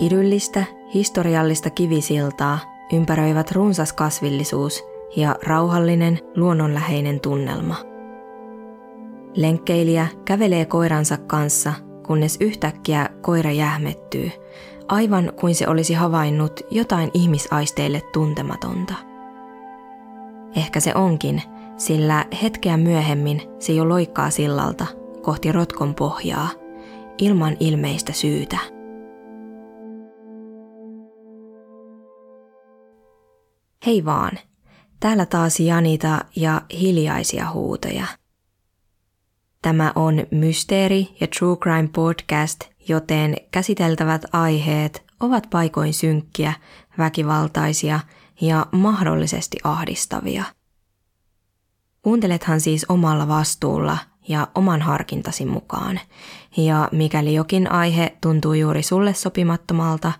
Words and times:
Idyllistä, 0.00 0.64
historiallista 0.94 1.70
kivisiltaa 1.70 2.58
ympäröivät 2.92 3.52
runsas 3.52 3.92
kasvillisuus 3.92 4.84
ja 5.16 5.36
rauhallinen, 5.42 6.18
luonnonläheinen 6.36 7.20
tunnelma. 7.20 7.76
Lenkkeilijä 9.36 10.06
kävelee 10.24 10.64
koiransa 10.64 11.16
kanssa, 11.16 11.72
kunnes 12.06 12.36
yhtäkkiä 12.40 13.08
koira 13.20 13.50
jähmettyy, 13.50 14.30
aivan 14.88 15.32
kuin 15.40 15.54
se 15.54 15.68
olisi 15.68 15.94
havainnut 15.94 16.60
jotain 16.70 17.10
ihmisaisteille 17.14 18.02
tuntematonta. 18.12 18.94
Ehkä 20.56 20.80
se 20.80 20.94
onkin, 20.94 21.42
sillä 21.76 22.24
hetkeä 22.42 22.76
myöhemmin 22.76 23.42
se 23.58 23.72
jo 23.72 23.88
loikkaa 23.88 24.30
sillalta 24.30 24.86
kohti 25.22 25.52
rotkon 25.52 25.94
pohjaa, 25.94 26.48
ilman 27.18 27.56
ilmeistä 27.60 28.12
syytä. 28.12 28.79
Hei 33.90 34.04
vaan, 34.04 34.38
täällä 35.00 35.26
taas 35.26 35.60
Janita 35.60 36.24
ja 36.36 36.62
hiljaisia 36.80 37.50
huutoja. 37.50 38.06
Tämä 39.62 39.92
on 39.94 40.26
Mysteeri 40.30 41.16
ja 41.20 41.26
True 41.26 41.56
Crime 41.56 41.88
Podcast, 41.94 42.60
joten 42.88 43.36
käsiteltävät 43.50 44.22
aiheet 44.32 45.04
ovat 45.20 45.46
paikoin 45.50 45.94
synkkiä, 45.94 46.52
väkivaltaisia 46.98 48.00
ja 48.40 48.66
mahdollisesti 48.72 49.56
ahdistavia. 49.64 50.44
Kuuntelethan 52.02 52.60
siis 52.60 52.86
omalla 52.88 53.28
vastuulla 53.28 53.98
ja 54.28 54.48
oman 54.54 54.82
harkintasi 54.82 55.46
mukaan. 55.46 56.00
Ja 56.56 56.88
mikäli 56.92 57.34
jokin 57.34 57.72
aihe 57.72 58.16
tuntuu 58.20 58.52
juuri 58.52 58.82
sulle 58.82 59.14
sopimattomalta, 59.14 60.12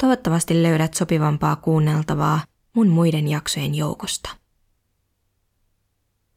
toivottavasti 0.00 0.62
löydät 0.62 0.94
sopivampaa 0.94 1.56
kuunneltavaa 1.56 2.40
mun 2.74 2.88
muiden 2.88 3.28
jaksojen 3.28 3.74
joukosta. 3.74 4.30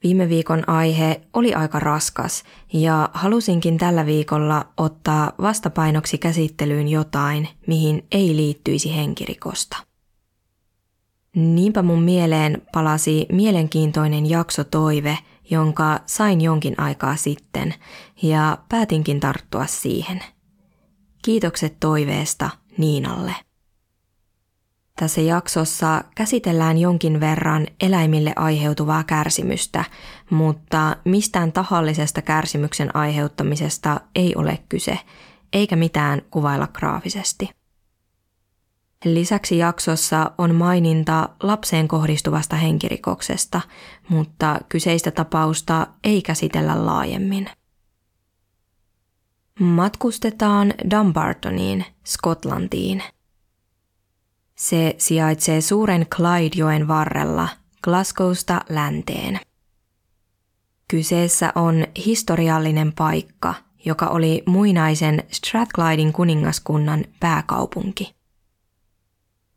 Viime 0.04 0.30
viikon 0.30 0.70
aihe 0.70 1.22
oli 1.34 1.54
aika 1.54 1.80
raskas 1.80 2.44
ja 2.74 3.10
halusinkin 3.14 3.78
tällä 3.78 4.06
viikolla 4.06 4.66
ottaa 4.78 5.32
vastapainoksi 5.42 6.18
käsittelyyn 6.18 6.88
jotain, 6.88 7.50
mihin 7.68 8.08
ei 8.12 8.36
liittyisi 8.36 8.96
henkirikosta. 8.96 9.78
Niinpä 11.36 11.82
mun 11.82 12.04
mieleen 12.04 12.62
palasi 12.74 13.26
mielenkiintoinen 13.32 14.30
jakso 14.30 14.64
toive, 14.64 15.18
jonka 15.50 16.00
sain 16.06 16.42
jonkin 16.42 16.80
aikaa 16.80 17.16
sitten 17.16 17.74
ja 18.22 18.58
päätinkin 18.70 19.20
tarttua 19.20 19.66
siihen. 19.66 20.24
Kiitokset 21.22 21.78
toiveesta 21.80 22.50
Niinalle. 22.78 23.47
Tässä 25.00 25.22
jaksossa 25.22 26.04
käsitellään 26.16 26.78
jonkin 26.78 27.20
verran 27.20 27.68
eläimille 27.82 28.34
aiheutuvaa 28.36 29.04
kärsimystä, 29.04 29.86
mutta 30.30 30.96
mistään 31.06 31.52
tahallisesta 31.52 32.22
kärsimyksen 32.22 32.96
aiheuttamisesta 32.96 34.02
ei 34.16 34.36
ole 34.36 34.60
kyse, 34.70 35.00
eikä 35.54 35.76
mitään 35.76 36.22
kuvailla 36.32 36.68
graafisesti. 36.68 37.50
Lisäksi 39.06 39.58
jaksossa 39.58 40.32
on 40.38 40.56
maininta 40.56 41.30
lapseen 41.44 41.88
kohdistuvasta 41.88 42.56
henkirikoksesta, 42.56 43.62
mutta 44.10 44.60
kyseistä 44.70 45.12
tapausta 45.12 45.88
ei 46.04 46.22
käsitellä 46.22 46.86
laajemmin. 46.86 47.50
Matkustetaan 49.60 50.74
Dumbartoniin, 50.92 51.86
Skotlantiin. 52.06 53.04
Se 54.58 54.96
sijaitsee 54.98 55.62
suuren 55.62 56.08
Clydejoen 56.16 56.88
varrella 56.88 57.50
Glasgowsta 57.84 58.62
länteen. 58.70 59.40
Kyseessä 60.88 61.52
on 61.56 61.88
historiallinen 62.06 62.94
paikka, 62.94 63.54
joka 63.86 64.08
oli 64.08 64.44
muinaisen 64.46 65.24
Strathclyden 65.32 66.14
kuningaskunnan 66.14 67.06
pääkaupunki. 67.20 68.16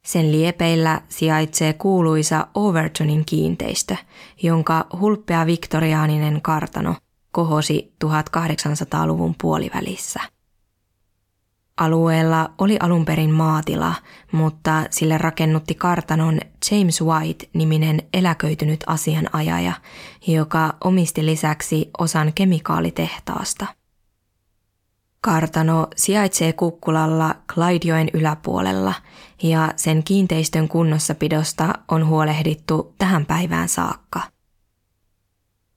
Sen 0.05 0.33
liepeillä 0.33 1.01
sijaitsee 1.09 1.73
kuuluisa 1.73 2.47
Overtonin 2.55 3.25
kiinteistö, 3.25 3.97
jonka 4.43 4.87
hulppea 5.01 5.47
viktoriaaninen 5.47 6.43
kartano 6.43 6.95
kohosi 7.33 7.95
1800-luvun 8.05 9.35
puolivälissä. 9.41 10.21
Alueella 11.81 12.51
oli 12.59 12.77
alun 12.81 13.05
perin 13.05 13.31
maatila, 13.31 13.95
mutta 14.33 14.85
sille 14.91 15.19
rakennutti 15.19 15.75
kartanon 15.75 16.41
James 16.71 17.03
White-niminen 17.03 18.03
eläköitynyt 18.15 18.85
asianajaja, 18.87 19.73
joka 20.27 20.75
omisti 20.85 21.27
lisäksi 21.27 21.91
osan 21.99 22.33
kemikaalitehtaasta– 22.35 23.67
Kartano 25.23 25.89
sijaitsee 25.97 26.53
Kukkulalla 26.53 27.35
Clydejoen 27.53 28.09
yläpuolella 28.13 28.95
ja 29.43 29.73
sen 29.77 30.03
kiinteistön 30.03 30.69
kunnossapidosta 30.69 31.75
on 31.89 32.07
huolehdittu 32.07 32.95
tähän 32.99 33.27
päivään 33.27 33.69
saakka. 33.69 34.21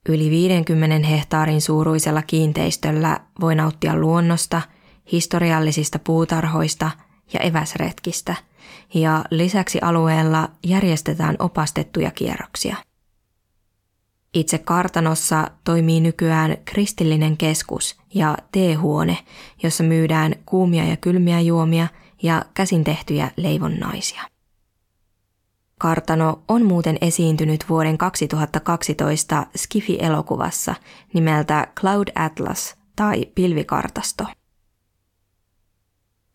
Yli 0.08 0.30
50 0.30 1.08
hehtaarin 1.08 1.60
suuruisella 1.60 2.22
kiinteistöllä 2.22 3.20
voi 3.40 3.54
nauttia 3.54 3.96
luonnosta, 3.96 4.62
historiallisista 5.12 5.98
puutarhoista 5.98 6.90
ja 7.32 7.40
eväsretkistä, 7.40 8.34
ja 8.94 9.24
lisäksi 9.30 9.78
alueella 9.82 10.48
järjestetään 10.66 11.36
opastettuja 11.38 12.10
kierroksia. 12.10 12.76
Itse 14.34 14.58
kartanossa 14.58 15.50
toimii 15.64 16.00
nykyään 16.00 16.56
kristillinen 16.64 17.36
keskus 17.36 17.96
ja 18.14 18.36
teehuone, 18.52 19.18
jossa 19.62 19.84
myydään 19.84 20.34
kuumia 20.46 20.84
ja 20.84 20.96
kylmiä 20.96 21.40
juomia 21.40 21.88
ja 22.22 22.44
käsin 22.54 22.84
tehtyjä 22.84 23.30
leivonnaisia. 23.36 24.22
Kartano 25.78 26.42
on 26.48 26.64
muuten 26.66 26.98
esiintynyt 27.00 27.64
vuoden 27.68 27.98
2012 27.98 29.46
Skifi-elokuvassa 29.56 30.74
nimeltä 31.14 31.68
Cloud 31.80 32.08
Atlas 32.14 32.76
tai 32.96 33.26
Pilvikartasto. 33.34 34.24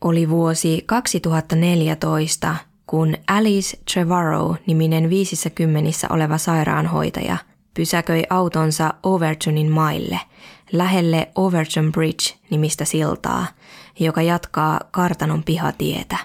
Oli 0.04 0.30
vuosi 0.30 0.84
2014, 0.86 2.56
kun 2.88 3.16
Alice 3.28 3.78
Trevorrow-niminen 3.94 5.10
viisissä 5.10 5.50
kymmenissä 5.50 6.08
oleva 6.12 6.38
sairaanhoitaja– 6.38 7.38
pysäköi 7.80 8.24
autonsa 8.30 8.94
Overtonin 9.04 9.72
maille, 9.72 10.20
lähelle 10.72 11.32
Overton 11.36 11.92
Bridge-nimistä 11.92 12.86
siltaa, 12.86 13.48
joka 14.00 14.22
jatkaa 14.22 14.80
kartanon 14.92 15.44
pihatietä. 15.44 16.18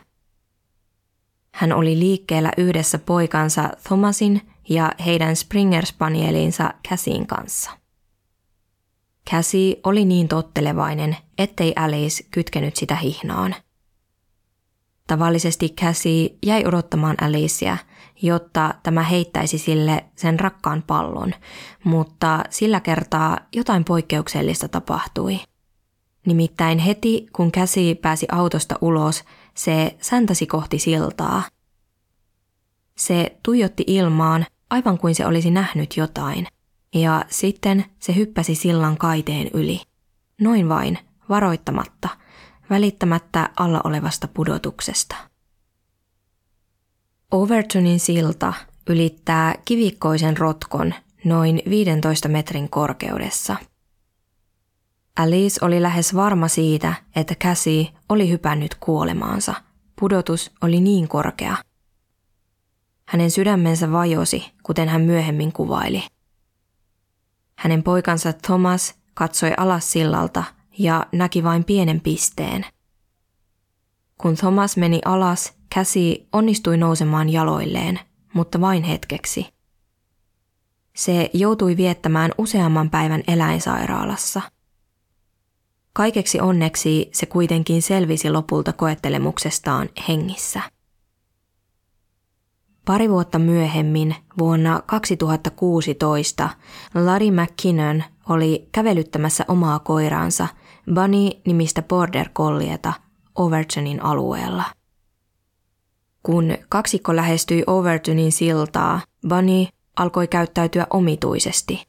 Hän 1.54 1.72
oli 1.72 1.98
liikkeellä 1.98 2.50
yhdessä 2.56 2.98
poikansa 2.98 3.70
Thomasin 3.82 4.42
ja 4.68 4.92
heidän 5.06 5.34
Springer-spanielinsa 5.36 6.74
Cassin 6.88 7.26
kanssa. 7.26 7.70
Cassie 9.30 9.76
oli 9.84 10.04
niin 10.04 10.28
tottelevainen, 10.28 11.16
ettei 11.38 11.72
Alice 11.76 12.24
kytkenyt 12.30 12.76
sitä 12.76 12.96
hihnaan. 12.96 13.54
Tavallisesti 15.06 15.68
Cassie 15.68 16.30
jäi 16.46 16.64
odottamaan 16.66 17.16
Alicea– 17.20 17.76
jotta 18.22 18.74
tämä 18.82 19.02
heittäisi 19.02 19.58
sille 19.58 20.04
sen 20.16 20.40
rakkaan 20.40 20.84
pallon, 20.86 21.34
mutta 21.84 22.44
sillä 22.50 22.80
kertaa 22.80 23.38
jotain 23.52 23.84
poikkeuksellista 23.84 24.68
tapahtui. 24.68 25.40
Nimittäin 26.26 26.78
heti 26.78 27.26
kun 27.32 27.52
käsi 27.52 27.94
pääsi 27.94 28.26
autosta 28.32 28.78
ulos, 28.80 29.24
se 29.54 29.96
säntäsi 30.00 30.46
kohti 30.46 30.78
siltaa. 30.78 31.42
Se 32.96 33.38
tuijotti 33.42 33.84
ilmaan 33.86 34.46
aivan 34.70 34.98
kuin 34.98 35.14
se 35.14 35.26
olisi 35.26 35.50
nähnyt 35.50 35.96
jotain, 35.96 36.46
ja 36.94 37.24
sitten 37.28 37.84
se 37.98 38.14
hyppäsi 38.14 38.54
sillan 38.54 38.96
kaiteen 38.96 39.50
yli. 39.54 39.80
Noin 40.40 40.68
vain, 40.68 40.98
varoittamatta, 41.28 42.08
välittämättä 42.70 43.50
alla 43.56 43.80
olevasta 43.84 44.28
pudotuksesta. 44.28 45.16
Overtonin 47.30 48.00
silta 48.00 48.52
ylittää 48.88 49.54
kivikkoisen 49.64 50.36
rotkon 50.36 50.94
noin 51.24 51.62
15 51.70 52.28
metrin 52.28 52.70
korkeudessa. 52.70 53.56
Alice 55.16 55.64
oli 55.64 55.82
lähes 55.82 56.14
varma 56.14 56.48
siitä, 56.48 56.94
että 57.16 57.34
Cassie 57.34 57.88
oli 58.08 58.30
hypännyt 58.30 58.74
kuolemaansa. 58.74 59.54
Pudotus 60.00 60.52
oli 60.60 60.80
niin 60.80 61.08
korkea. 61.08 61.56
Hänen 63.08 63.30
sydämensä 63.30 63.92
vajosi, 63.92 64.52
kuten 64.62 64.88
hän 64.88 65.00
myöhemmin 65.02 65.52
kuvaili. 65.52 66.02
Hänen 67.58 67.82
poikansa 67.82 68.32
Thomas 68.32 68.94
katsoi 69.14 69.52
alas 69.56 69.92
sillalta 69.92 70.44
ja 70.78 71.06
näki 71.12 71.44
vain 71.44 71.64
pienen 71.64 72.00
pisteen. 72.00 72.66
Kun 74.18 74.36
Thomas 74.36 74.76
meni 74.76 75.00
alas, 75.04 75.52
käsi 75.74 76.28
onnistui 76.32 76.76
nousemaan 76.76 77.28
jaloilleen, 77.28 78.00
mutta 78.34 78.60
vain 78.60 78.82
hetkeksi. 78.82 79.46
Se 80.96 81.30
joutui 81.32 81.76
viettämään 81.76 82.30
useamman 82.38 82.90
päivän 82.90 83.22
eläinsairaalassa. 83.28 84.42
Kaikeksi 85.92 86.40
onneksi 86.40 87.08
se 87.12 87.26
kuitenkin 87.26 87.82
selvisi 87.82 88.30
lopulta 88.30 88.72
koettelemuksestaan 88.72 89.88
hengissä. 90.08 90.60
Pari 92.84 93.10
vuotta 93.10 93.38
myöhemmin, 93.38 94.16
vuonna 94.38 94.82
2016, 94.86 96.50
Larry 96.94 97.30
McKinnon 97.30 98.04
oli 98.28 98.68
kävelyttämässä 98.72 99.44
omaa 99.48 99.78
koiraansa 99.78 100.48
Bunny-nimistä 100.94 101.82
border 101.82 102.28
collieta 102.28 102.92
Overtonin 103.34 104.02
alueella. 104.02 104.64
Kun 106.22 106.54
kaksikko 106.68 107.16
lähestyi 107.16 107.64
Overtonin 107.66 108.32
siltaa, 108.32 109.00
Bunny 109.28 109.66
alkoi 109.96 110.28
käyttäytyä 110.28 110.86
omituisesti. 110.90 111.86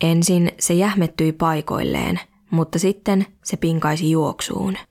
Ensin 0.00 0.52
se 0.60 0.74
jähmettyi 0.74 1.32
paikoilleen, 1.32 2.20
mutta 2.50 2.78
sitten 2.78 3.26
se 3.44 3.56
pinkaisi 3.56 4.10
juoksuun– 4.10 4.76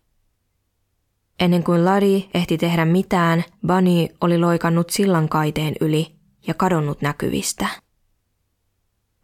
Ennen 1.41 1.63
kuin 1.63 1.85
Ladi 1.85 2.29
ehti 2.33 2.57
tehdä 2.57 2.85
mitään, 2.85 3.43
Bunny 3.67 4.07
oli 4.21 4.37
loikannut 4.37 4.89
sillan 4.89 5.29
kaiteen 5.29 5.73
yli 5.81 6.15
ja 6.47 6.53
kadonnut 6.53 7.01
näkyvistä. 7.01 7.67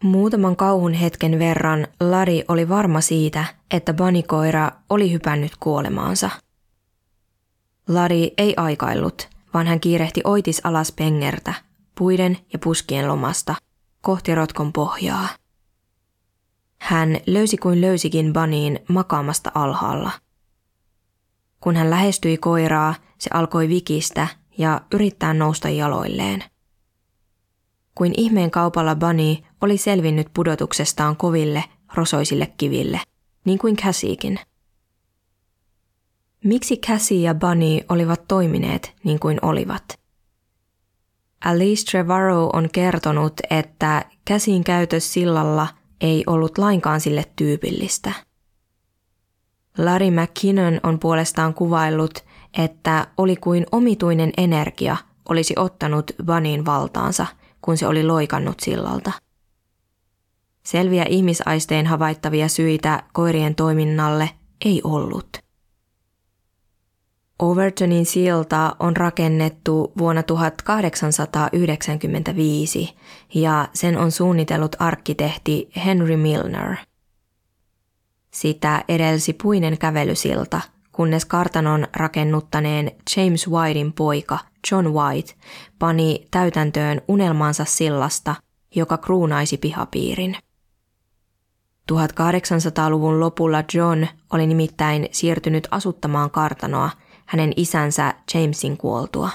Muutaman 0.04 0.56
kauhun 0.56 0.94
hetken 0.94 1.40
verran 1.40 1.88
Ladi 2.00 2.44
oli 2.48 2.70
varma 2.70 3.02
siitä, 3.02 3.46
että 3.72 3.94
Bunny-koira 3.94 4.72
oli 4.90 5.12
hypännyt 5.12 5.52
kuolemaansa. 5.60 6.30
Ladi 7.88 8.32
ei 8.38 8.54
aikaillut, 8.58 9.30
vaan 9.54 9.68
hän 9.68 9.80
kiirehti 9.80 10.22
oitis 10.24 10.62
alas 10.64 10.92
pengertä, 10.92 11.54
puiden 11.98 12.38
ja 12.54 12.60
puskien 12.60 13.08
lomasta, 13.08 13.56
kohti 14.02 14.36
rotkon 14.36 14.74
pohjaa. 14.74 15.28
Hän 16.78 17.18
löysi 17.28 17.58
kuin 17.58 17.82
löysikin 17.82 18.34
Bunnyin 18.34 18.80
makaamasta 18.88 19.52
alhaalla– 19.56 20.12
kun 21.60 21.76
hän 21.76 21.90
lähestyi 21.90 22.38
koiraa, 22.38 22.96
se 23.18 23.30
alkoi 23.34 23.70
vikistä 23.70 24.28
ja 24.58 24.82
yrittää 24.94 25.34
nousta 25.34 25.70
jaloilleen. 25.70 26.44
Kuin 27.96 28.14
ihmeen 28.18 28.52
kaupalla 28.52 28.96
Bunny 28.96 29.36
oli 29.62 29.78
selvinnyt 29.78 30.28
pudotuksestaan 30.34 31.18
koville, 31.18 31.64
rosoisille 31.94 32.54
kiville, 32.58 33.02
niin 33.46 33.60
kuin 33.60 33.76
Cassiekin. 33.76 34.40
Miksi 36.44 36.78
Cassie 36.78 37.22
ja 37.22 37.36
Bunny 37.36 37.80
olivat 37.90 38.28
toimineet 38.28 38.94
niin 39.04 39.20
kuin 39.20 39.40
olivat? 39.42 40.00
Alice 41.46 41.86
Trevorrow 41.92 42.50
on 42.54 42.70
kertonut, 42.72 43.34
että 43.50 44.06
käsin 44.26 44.64
käytös 44.64 45.14
sillalla 45.14 45.68
ei 46.02 46.24
ollut 46.28 46.58
lainkaan 46.58 47.02
sille 47.02 47.24
tyypillistä– 47.36 48.14
Larry 49.78 50.12
McKinnon 50.12 50.80
on 50.84 51.00
puolestaan 51.00 51.54
kuvaillut, 51.54 52.26
että 52.58 53.08
oli 53.18 53.36
kuin 53.36 53.66
omituinen 53.72 54.32
energia 54.38 54.98
olisi 55.30 55.54
ottanut 55.58 56.12
Bunnyin 56.26 56.66
valtaansa, 56.66 57.26
kun 57.62 57.78
se 57.78 57.88
oli 57.88 58.04
loikannut 58.04 58.60
sillalta. 58.60 59.12
Selviä 60.68 61.06
ihmisaistein 61.10 61.88
havaittavia 61.88 62.48
syitä 62.48 63.04
koirien 63.14 63.56
toiminnalle 63.56 64.30
ei 64.66 64.82
ollut. 64.84 65.38
Overtonin 67.40 68.06
silta 68.06 68.76
on 68.80 68.98
rakennettu 68.98 69.92
vuonna 69.98 70.24
1895 70.24 72.96
ja 73.34 73.68
sen 73.74 73.98
on 73.98 74.12
suunnitellut 74.12 74.76
arkkitehti 74.80 75.70
Henry 75.86 76.18
Milner– 76.18 76.76
sitä 78.34 78.84
edelsi 78.88 79.34
puinen 79.34 79.78
kävelysilta, 79.78 80.62
kunnes 80.92 81.26
kartanon 81.26 81.88
rakennuttaneen 81.94 82.92
James 83.18 83.48
Whitein 83.48 83.94
poika 83.94 84.40
John 84.72 84.88
White 84.88 85.34
pani 85.80 86.28
täytäntöön 86.32 87.02
unelmansa 87.08 87.66
sillasta, 87.66 88.36
joka 88.76 88.98
kruunaisi 88.98 89.58
pihapiirin. 89.58 90.38
1800-luvun 91.92 93.20
lopulla 93.20 93.64
John 93.74 94.08
oli 94.34 94.48
nimittäin 94.48 95.08
siirtynyt 95.12 95.68
asuttamaan 95.72 96.32
kartanoa 96.32 96.90
hänen 97.26 97.54
isänsä 97.56 98.14
Jamesin 98.34 98.78
kuoltua. 98.78 99.30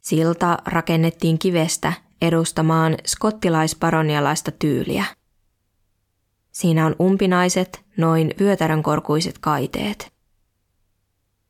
Silta 0.00 0.58
rakennettiin 0.66 1.38
kivestä 1.38 1.92
edustamaan 2.22 2.96
skottilaisparonialaista 3.06 4.50
tyyliä– 4.50 5.04
Siinä 6.52 6.86
on 6.86 6.96
umpinaiset, 7.00 7.84
noin 7.96 8.34
vyötärön 8.40 8.82
korkuiset 8.82 9.38
kaiteet. 9.38 10.12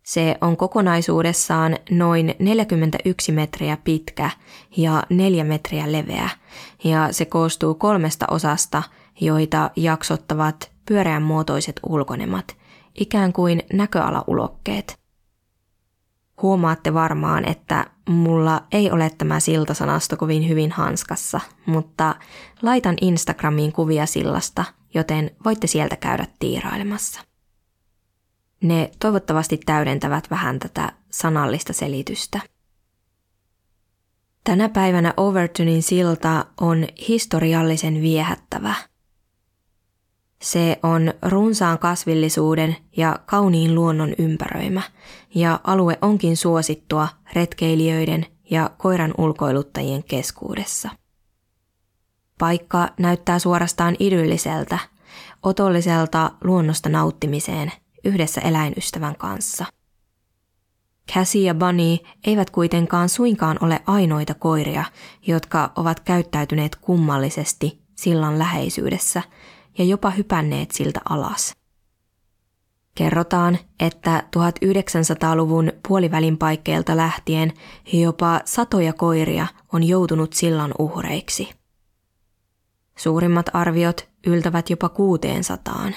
Se 0.02 0.36
on 0.40 0.56
kokonaisuudessaan 0.56 1.78
noin 1.90 2.34
41 2.38 3.32
metriä 3.32 3.76
pitkä 3.84 4.30
ja 4.76 5.02
4 5.10 5.44
metriä 5.44 5.92
leveä, 5.92 6.30
ja 6.84 7.12
se 7.12 7.24
koostuu 7.24 7.74
kolmesta 7.74 8.26
osasta, 8.30 8.82
joita 9.20 9.70
jaksottavat 9.76 10.72
pyöreän 10.88 11.22
muotoiset 11.22 11.80
ulkonemat, 11.88 12.56
ikään 12.94 13.32
kuin 13.32 13.62
näköalaulokkeet. 13.72 14.98
Huomaatte 16.42 16.94
varmaan, 16.94 17.48
että 17.48 17.86
mulla 18.08 18.62
ei 18.72 18.90
ole 18.90 19.10
tämä 19.18 19.40
siltasanasto 19.40 20.16
kovin 20.16 20.48
hyvin 20.48 20.70
hanskassa, 20.70 21.40
mutta 21.66 22.14
laitan 22.62 22.96
Instagramiin 23.00 23.72
kuvia 23.72 24.06
sillasta– 24.06 24.64
joten 24.94 25.30
voitte 25.44 25.66
sieltä 25.66 25.96
käydä 25.96 26.26
tiirailemassa. 26.38 27.20
Ne 28.62 28.90
toivottavasti 28.98 29.60
täydentävät 29.66 30.30
vähän 30.30 30.58
tätä 30.58 30.92
sanallista 31.10 31.72
selitystä. 31.72 32.40
Tänä 34.44 34.68
päivänä 34.68 35.14
Overtonin 35.16 35.82
silta 35.82 36.46
on 36.60 36.86
historiallisen 37.08 38.02
viehättävä. 38.02 38.74
Se 40.42 40.78
on 40.82 41.14
runsaan 41.22 41.78
kasvillisuuden 41.78 42.76
ja 42.96 43.18
kauniin 43.26 43.74
luonnon 43.74 44.14
ympäröimä, 44.18 44.82
ja 45.34 45.60
alue 45.64 45.98
onkin 46.00 46.36
suosittua 46.36 47.08
retkeilijöiden 47.32 48.26
ja 48.50 48.70
koiran 48.78 49.14
ulkoiluttajien 49.18 50.04
keskuudessa. 50.04 50.88
Paikka 52.38 52.88
näyttää 52.98 53.38
suorastaan 53.38 53.96
idylliseltä, 53.98 54.78
otolliselta 55.42 56.30
luonnosta 56.44 56.88
nauttimiseen 56.88 57.72
yhdessä 58.04 58.40
eläinystävän 58.40 59.16
kanssa. 59.16 59.64
Cassie 61.14 61.46
ja 61.46 61.54
Bunny 61.54 61.96
eivät 62.26 62.50
kuitenkaan 62.50 63.08
suinkaan 63.08 63.58
ole 63.60 63.82
ainoita 63.86 64.34
koiria, 64.34 64.84
jotka 65.26 65.72
ovat 65.76 66.00
käyttäytyneet 66.00 66.76
kummallisesti 66.76 67.82
sillan 67.94 68.38
läheisyydessä 68.38 69.22
ja 69.78 69.84
jopa 69.84 70.10
hypänneet 70.10 70.70
siltä 70.70 71.00
alas. 71.08 71.56
Kerrotaan, 72.94 73.58
että 73.80 74.22
1900-luvun 74.36 75.72
puolivälin 75.88 76.38
paikkeilta 76.38 76.96
lähtien 76.96 77.52
jopa 77.92 78.40
satoja 78.44 78.92
koiria 78.92 79.46
on 79.72 79.82
joutunut 79.82 80.32
sillan 80.32 80.74
uhreiksi– 80.78 81.48
Suurimmat 82.96 83.46
arviot 83.52 84.08
yltävät 84.26 84.70
jopa 84.70 84.88
600. 84.88 85.88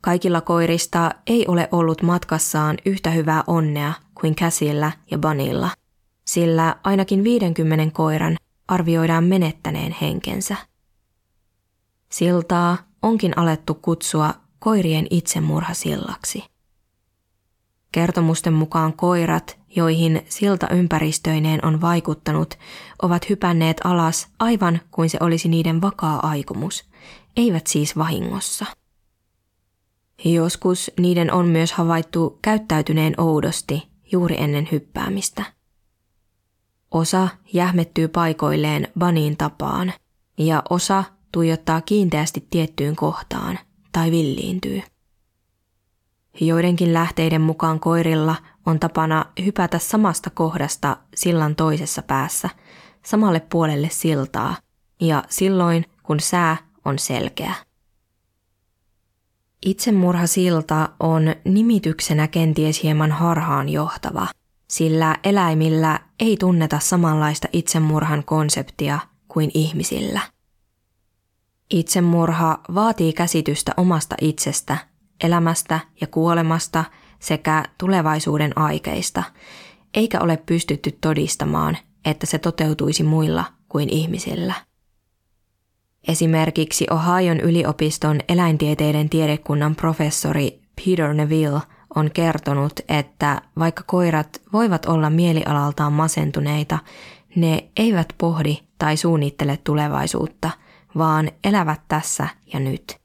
Kaikilla 0.00 0.40
koirista 0.40 1.10
ei 1.26 1.44
ole 1.48 1.68
ollut 1.72 2.02
matkassaan 2.02 2.76
yhtä 2.86 3.10
hyvää 3.10 3.44
onnea 3.46 3.92
kuin 4.20 4.34
Käsillä 4.34 4.92
ja 5.10 5.18
Banilla, 5.18 5.70
sillä 6.26 6.76
ainakin 6.84 7.24
50 7.24 7.94
koiran 7.94 8.36
arvioidaan 8.68 9.24
menettäneen 9.24 9.96
henkensä. 10.00 10.56
Siltaa 12.08 12.76
onkin 13.02 13.38
alettu 13.38 13.74
kutsua 13.74 14.34
koirien 14.58 15.06
itsemurhasillaksi. 15.10 16.44
Kertomusten 17.92 18.52
mukaan 18.52 18.92
koirat, 18.92 19.58
joihin 19.76 20.22
silta 20.28 20.68
ympäristöineen 20.70 21.64
on 21.64 21.80
vaikuttanut, 21.80 22.58
ovat 23.02 23.28
hypänneet 23.28 23.80
alas 23.84 24.28
aivan 24.38 24.80
kuin 24.90 25.10
se 25.10 25.18
olisi 25.20 25.48
niiden 25.48 25.80
vakaa 25.80 26.28
aikomus, 26.28 26.84
eivät 27.36 27.66
siis 27.66 27.96
vahingossa. 27.98 28.66
Joskus 30.24 30.90
niiden 31.00 31.32
on 31.32 31.46
myös 31.46 31.72
havaittu 31.72 32.38
käyttäytyneen 32.42 33.20
oudosti 33.20 33.88
juuri 34.12 34.36
ennen 34.38 34.68
hyppäämistä. 34.72 35.44
Osa 36.90 37.28
jähmettyy 37.52 38.08
paikoilleen 38.08 38.88
baniin 38.98 39.36
tapaan 39.36 39.92
ja 40.38 40.62
osa 40.70 41.04
tuijottaa 41.32 41.80
kiinteästi 41.80 42.46
tiettyyn 42.50 42.96
kohtaan 42.96 43.58
tai 43.92 44.10
villiintyy. 44.10 44.82
Joidenkin 46.40 46.94
lähteiden 46.94 47.40
mukaan 47.40 47.80
koirilla 47.80 48.36
on 48.66 48.80
tapana 48.80 49.24
hypätä 49.44 49.78
samasta 49.78 50.30
kohdasta 50.30 50.96
sillan 51.14 51.56
toisessa 51.56 52.02
päässä, 52.02 52.50
samalle 53.04 53.40
puolelle 53.40 53.88
siltaa, 53.90 54.56
ja 55.00 55.24
silloin 55.28 55.84
kun 56.02 56.20
sää 56.20 56.56
on 56.84 56.98
selkeä. 56.98 57.54
Itsemurhasilta 59.66 60.88
on 61.00 61.22
nimityksenä 61.44 62.28
kenties 62.28 62.82
hieman 62.82 63.12
harhaan 63.12 63.68
johtava, 63.68 64.26
sillä 64.68 65.16
eläimillä 65.24 66.00
ei 66.20 66.36
tunneta 66.36 66.78
samanlaista 66.78 67.48
itsemurhan 67.52 68.24
konseptia 68.24 68.98
kuin 69.28 69.50
ihmisillä. 69.54 70.20
Itsemurha 71.70 72.60
vaatii 72.74 73.12
käsitystä 73.12 73.72
omasta 73.76 74.16
itsestä, 74.20 74.78
elämästä 75.24 75.80
ja 76.00 76.06
kuolemasta 76.06 76.84
sekä 77.18 77.64
tulevaisuuden 77.78 78.58
aikeista, 78.58 79.22
eikä 79.94 80.20
ole 80.20 80.36
pystytty 80.36 80.98
todistamaan, 81.00 81.78
että 82.04 82.26
se 82.26 82.38
toteutuisi 82.38 83.02
muilla 83.02 83.44
kuin 83.68 83.88
ihmisillä. 83.88 84.54
Esimerkiksi 86.08 86.86
Ohio'n 86.90 87.40
yliopiston 87.42 88.20
eläintieteiden 88.28 89.08
tiedekunnan 89.08 89.76
professori 89.76 90.60
Peter 90.76 91.14
Neville 91.14 91.60
on 91.94 92.10
kertonut, 92.10 92.80
että 92.88 93.42
vaikka 93.58 93.82
koirat 93.86 94.42
voivat 94.52 94.86
olla 94.86 95.10
mielialaltaan 95.10 95.92
masentuneita, 95.92 96.78
ne 97.36 97.68
eivät 97.76 98.08
pohdi 98.18 98.58
tai 98.78 98.96
suunnittele 98.96 99.58
tulevaisuutta, 99.64 100.50
vaan 100.98 101.30
elävät 101.44 101.80
tässä 101.88 102.28
ja 102.52 102.60
nyt. 102.60 102.98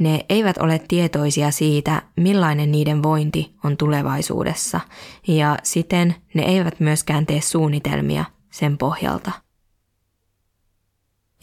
Ne 0.00 0.26
eivät 0.28 0.58
ole 0.58 0.80
tietoisia 0.88 1.50
siitä, 1.50 2.02
millainen 2.16 2.72
niiden 2.72 3.02
vointi 3.02 3.54
on 3.64 3.76
tulevaisuudessa, 3.76 4.80
ja 5.28 5.56
siten 5.62 6.14
ne 6.34 6.42
eivät 6.42 6.80
myöskään 6.80 7.26
tee 7.26 7.40
suunnitelmia 7.40 8.24
sen 8.50 8.78
pohjalta. 8.78 9.32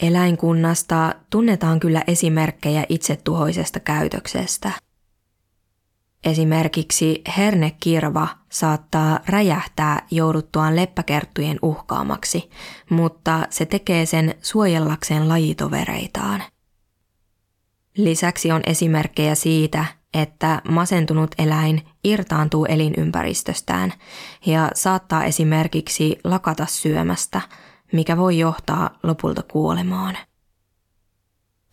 Eläinkunnasta 0.00 1.14
tunnetaan 1.30 1.80
kyllä 1.80 2.02
esimerkkejä 2.06 2.86
itsetuhoisesta 2.88 3.80
käytöksestä. 3.80 4.85
Esimerkiksi 6.26 7.22
hernekirva 7.36 8.28
saattaa 8.48 9.20
räjähtää 9.26 10.06
jouduttuaan 10.10 10.76
leppäkerttujen 10.76 11.58
uhkaamaksi, 11.62 12.50
mutta 12.90 13.46
se 13.50 13.66
tekee 13.66 14.06
sen 14.06 14.34
suojellakseen 14.42 15.28
lajitovereitaan. 15.28 16.42
Lisäksi 17.96 18.52
on 18.52 18.60
esimerkkejä 18.66 19.34
siitä, 19.34 19.84
että 20.14 20.62
masentunut 20.68 21.30
eläin 21.38 21.82
irtaantuu 22.04 22.64
elinympäristöstään 22.64 23.92
ja 24.46 24.70
saattaa 24.74 25.24
esimerkiksi 25.24 26.18
lakata 26.24 26.66
syömästä– 26.66 27.40
mikä 27.92 28.16
voi 28.16 28.38
johtaa 28.38 28.90
lopulta 29.02 29.42
kuolemaan. 29.42 30.18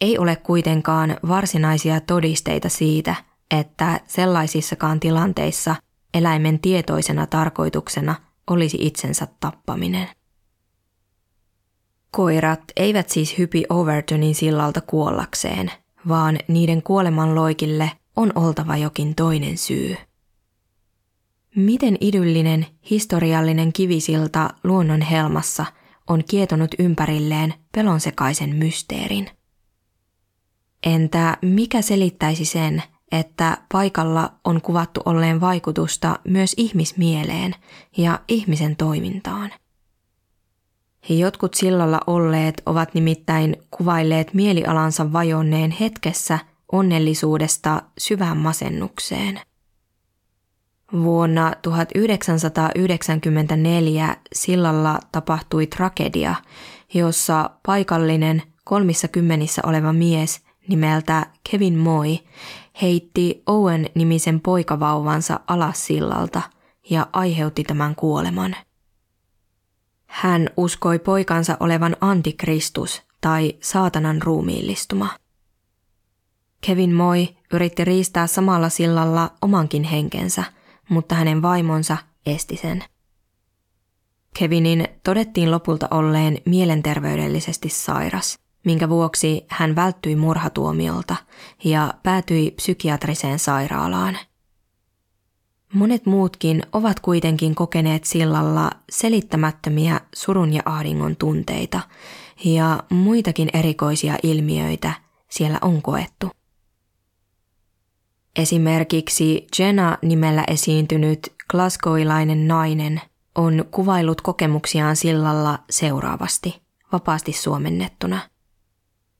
Ei 0.01 0.17
ole 0.17 0.35
kuitenkaan 0.35 1.17
varsinaisia 1.27 1.99
todisteita 1.99 2.69
siitä, 2.69 3.15
että 3.51 3.99
sellaisissakaan 4.07 4.99
tilanteissa 4.99 5.75
eläimen 6.13 6.59
tietoisena 6.59 7.27
tarkoituksena 7.27 8.15
olisi 8.49 8.77
itsensä 8.81 9.27
tappaminen. 9.39 10.09
Koirat 12.11 12.63
eivät 12.75 13.09
siis 13.09 13.37
hypi 13.37 13.63
Overtonin 13.69 14.35
sillalta 14.35 14.81
kuollakseen, 14.81 15.71
vaan 16.07 16.39
niiden 16.47 16.83
kuoleman 16.83 17.35
loikille 17.35 17.91
on 18.15 18.31
oltava 18.35 18.77
jokin 18.77 19.15
toinen 19.15 19.57
syy. 19.57 19.97
Miten 21.55 21.97
idyllinen 22.01 22.65
historiallinen 22.89 23.73
kivisilta 23.73 24.49
luonnon 24.63 25.01
helmassa– 25.01 25.65
on 26.07 26.23
kietonut 26.29 26.75
ympärilleen 26.79 27.53
pelonsekaisen 27.71 28.55
mysteerin. 28.55 29.29
Entä 30.83 31.37
mikä 31.41 31.81
selittäisi 31.81 32.45
sen, 32.45 32.83
että 33.11 33.57
paikalla 33.71 34.33
on 34.43 34.61
kuvattu 34.61 35.01
olleen 35.05 35.41
vaikutusta 35.41 36.19
myös 36.27 36.53
ihmismieleen 36.57 37.55
ja 37.97 38.19
ihmisen 38.27 38.75
toimintaan? 38.75 39.51
Jotkut 41.09 41.53
sillalla 41.53 41.99
olleet 42.07 42.61
ovat 42.65 42.93
nimittäin 42.93 43.57
kuvailleet 43.71 44.33
mielialansa 44.33 45.13
vajonneen 45.13 45.71
hetkessä 45.71 46.39
onnellisuudesta 46.71 47.81
syvään 47.97 48.37
masennukseen– 48.37 49.39
Vuonna 51.01 51.53
1994 51.61 54.15
sillalla 54.33 54.99
tapahtui 55.11 55.67
tragedia, 55.67 56.35
jossa 56.93 57.49
paikallinen 57.65 58.41
kolmissa 58.63 59.07
kymmenissä 59.07 59.61
oleva 59.65 59.93
mies 59.93 60.41
nimeltä 60.67 61.25
Kevin 61.51 61.77
Moi 61.77 62.19
heitti 62.81 63.43
Owen-nimisen 63.45 64.39
poikavauvansa 64.39 65.39
alas 65.47 65.85
sillalta 65.85 66.41
ja 66.89 67.07
aiheutti 67.13 67.63
tämän 67.63 67.95
kuoleman. 67.95 68.55
Hän 70.05 70.49
uskoi 70.57 70.99
poikansa 70.99 71.57
olevan 71.59 71.97
antikristus 72.01 73.01
tai 73.21 73.57
saatanan 73.61 74.21
ruumiillistuma. 74.21 75.09
Kevin 76.61 76.93
Moi 76.93 77.27
yritti 77.53 77.85
riistää 77.85 78.27
samalla 78.27 78.69
sillalla 78.69 79.31
omankin 79.41 79.83
henkensä– 79.83 80.43
mutta 80.89 81.15
hänen 81.15 81.41
vaimonsa 81.41 81.97
esti 82.25 82.57
sen. 82.57 82.83
Kevinin 84.39 84.87
todettiin 85.03 85.51
lopulta 85.51 85.87
olleen 85.91 86.37
mielenterveydellisesti 86.45 87.69
sairas, 87.69 88.39
minkä 88.65 88.89
vuoksi 88.89 89.45
hän 89.49 89.75
välttyi 89.75 90.15
murhatuomiolta 90.15 91.15
ja 91.63 91.93
päätyi 92.03 92.51
psykiatriseen 92.51 93.39
sairaalaan. 93.39 94.17
Monet 95.73 96.05
muutkin 96.05 96.63
ovat 96.71 96.99
kuitenkin 96.99 97.55
kokeneet 97.55 98.03
sillalla 98.03 98.71
selittämättömiä 98.91 100.01
surun 100.15 100.53
ja 100.53 100.61
ahdingon 100.65 101.15
tunteita, 101.15 101.79
ja 102.45 102.83
muitakin 102.89 103.49
erikoisia 103.53 104.17
ilmiöitä 104.23 104.93
siellä 105.29 105.57
on 105.61 105.81
koettu. 105.81 106.29
Esimerkiksi 108.35 109.47
Jenna 109.59 109.97
nimellä 110.01 110.43
esiintynyt 110.47 111.33
glasgowilainen 111.49 112.47
nainen 112.47 113.01
on 113.35 113.65
kuvailut 113.71 114.21
kokemuksiaan 114.21 114.95
sillalla 114.95 115.59
seuraavasti, 115.69 116.61
vapaasti 116.91 117.33
suomennettuna. 117.33 118.32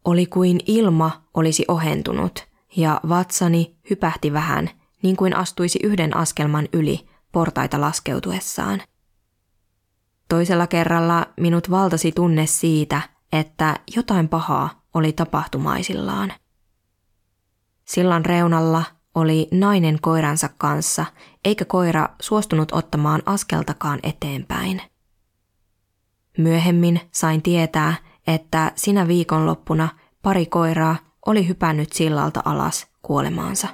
Oli 0.05 0.25
kuin 0.25 0.59
ilma 0.67 1.23
olisi 1.33 1.65
ohentunut 1.67 2.47
ja 2.75 3.01
vatsani 3.09 3.77
hypähti 3.89 4.33
vähän, 4.33 4.69
niin 5.03 5.15
kuin 5.15 5.35
astuisi 5.35 5.79
yhden 5.83 6.17
askelman 6.17 6.67
yli 6.73 7.07
portaita 7.31 7.81
laskeutuessaan. 7.81 8.81
Toisella 10.29 10.67
kerralla 10.67 11.25
minut 11.39 11.69
valtasi 11.69 12.11
tunne 12.11 12.45
siitä, 12.45 13.01
että 13.33 13.75
jotain 13.95 14.29
pahaa 14.29 14.83
oli 14.93 15.13
tapahtumaisillaan. 15.13 16.33
Sillan 17.85 18.25
reunalla 18.25 18.83
oli 19.15 19.47
nainen 19.51 19.97
koiransa 20.01 20.49
kanssa, 20.57 21.05
eikä 21.45 21.65
koira 21.65 22.09
suostunut 22.21 22.71
ottamaan 22.71 23.21
askeltakaan 23.25 23.99
eteenpäin. 24.03 24.81
Myöhemmin 26.37 27.01
sain 27.11 27.41
tietää, 27.41 27.95
että 28.27 28.71
sinä 28.75 29.07
viikonloppuna 29.07 29.89
pari 30.21 30.45
koiraa 30.45 30.95
oli 31.25 31.47
hypännyt 31.47 31.93
sillalta 31.93 32.41
alas 32.45 32.87
kuolemaansa. 33.01 33.67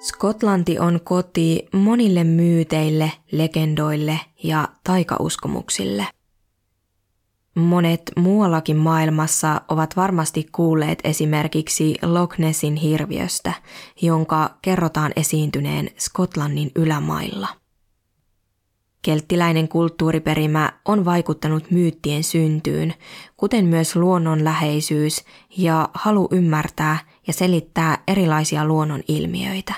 Skotlanti 0.00 0.78
on 0.78 1.00
koti 1.04 1.68
monille 1.72 2.24
myyteille, 2.24 3.12
legendoille 3.32 4.20
ja 4.42 4.68
taikauskomuksille. 4.84 6.06
Monet 7.54 8.02
muuallakin 8.16 8.76
maailmassa 8.76 9.60
ovat 9.68 9.96
varmasti 9.96 10.46
kuulleet 10.52 10.98
esimerkiksi 11.04 11.98
Loch 12.02 12.38
Nessin 12.38 12.76
hirviöstä, 12.76 13.52
jonka 14.02 14.58
kerrotaan 14.62 15.12
esiintyneen 15.16 15.90
Skotlannin 15.98 16.70
ylämailla. 16.76 17.48
Kelttiläinen 19.02 19.68
kulttuuriperimä 19.68 20.72
on 20.84 21.04
vaikuttanut 21.04 21.70
myyttien 21.70 22.24
syntyyn, 22.24 22.94
kuten 23.36 23.64
myös 23.64 23.96
luonnonläheisyys 23.96 25.24
ja 25.56 25.88
halu 25.94 26.28
ymmärtää 26.30 26.98
ja 27.26 27.32
selittää 27.32 28.02
erilaisia 28.08 28.64
luonnon 28.64 29.02
ilmiöitä. 29.08 29.74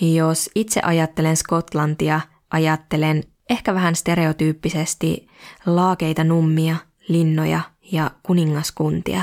Jos 0.00 0.50
itse 0.54 0.80
ajattelen 0.84 1.36
Skotlantia, 1.36 2.20
ajattelen 2.50 3.24
ehkä 3.50 3.74
vähän 3.74 3.94
stereotyyppisesti 3.94 5.28
laakeita 5.66 6.24
nummia, 6.24 6.76
linnoja 7.08 7.60
ja 7.92 8.10
kuningaskuntia. 8.22 9.22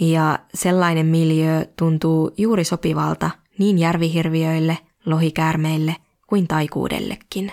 Ja 0.00 0.38
sellainen 0.54 1.06
miljö 1.06 1.66
tuntuu 1.76 2.30
juuri 2.36 2.64
sopivalta 2.64 3.30
niin 3.58 3.78
järvihirviöille, 3.78 4.78
lohikäärmeille 5.06 5.96
kuin 6.26 6.48
taikuudellekin. 6.48 7.52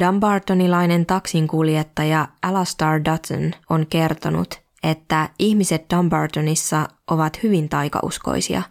Dumbartonilainen 0.00 1.06
taksinkuljettaja 1.06 2.28
Alastar 2.42 3.00
Dutton 3.04 3.52
on 3.70 3.86
kertonut, 3.86 4.60
että 4.82 5.28
ihmiset 5.38 5.84
Dumbartonissa 5.96 6.88
ovat 7.10 7.42
hyvin 7.42 7.68
taikauskoisia, 7.68 8.62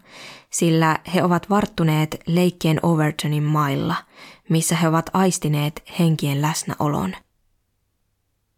sillä 0.50 0.98
he 1.14 1.24
ovat 1.24 1.50
varttuneet 1.50 2.20
leikkien 2.26 2.80
Overtonin 2.82 3.42
mailla, 3.42 3.94
missä 4.48 4.76
he 4.76 4.88
ovat 4.88 5.10
aistineet 5.12 5.82
henkien 5.98 6.42
läsnäolon. 6.42 7.14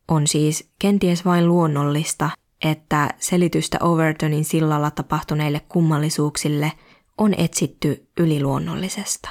On 0.09 0.27
siis 0.27 0.71
kenties 0.79 1.25
vain 1.25 1.49
luonnollista, 1.49 2.31
että 2.65 3.11
selitystä 3.19 3.79
Overtonin 3.81 4.45
sillalla 4.45 4.91
tapahtuneille 4.91 5.61
kummallisuuksille 5.61 6.73
on 7.19 7.35
etsitty 7.35 8.09
yliluonnollisesta. 8.19 9.29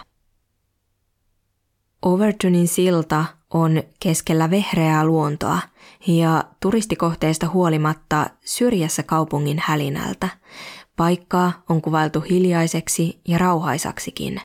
Overtonin 2.02 2.68
silta 2.68 3.26
on 3.54 3.84
keskellä 4.00 4.50
vehreää 4.50 5.06
luontoa 5.06 5.60
ja 6.08 6.44
turistikohteesta 6.60 7.48
huolimatta 7.48 8.30
syrjässä 8.46 9.04
kaupungin 9.04 9.62
hälinältä. 9.66 10.30
Paikkaa 11.00 11.64
on 11.70 11.82
kuvailtu 11.82 12.22
hiljaiseksi 12.22 13.22
ja 13.28 13.38
rauhaisaksikin. 13.38 14.42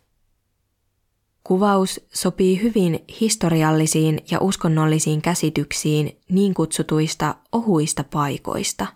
Kuvaus 1.44 2.00
sopii 2.12 2.62
hyvin 2.62 3.04
historiallisiin 3.20 4.20
ja 4.30 4.40
uskonnollisiin 4.40 5.22
käsityksiin 5.22 6.18
niin 6.28 6.54
kutsutuista 6.54 7.34
ohuista 7.52 8.04
paikoista, 8.04 8.86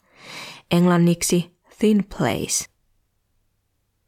englanniksi 0.70 1.58
thin 1.78 2.04
place– 2.18 2.64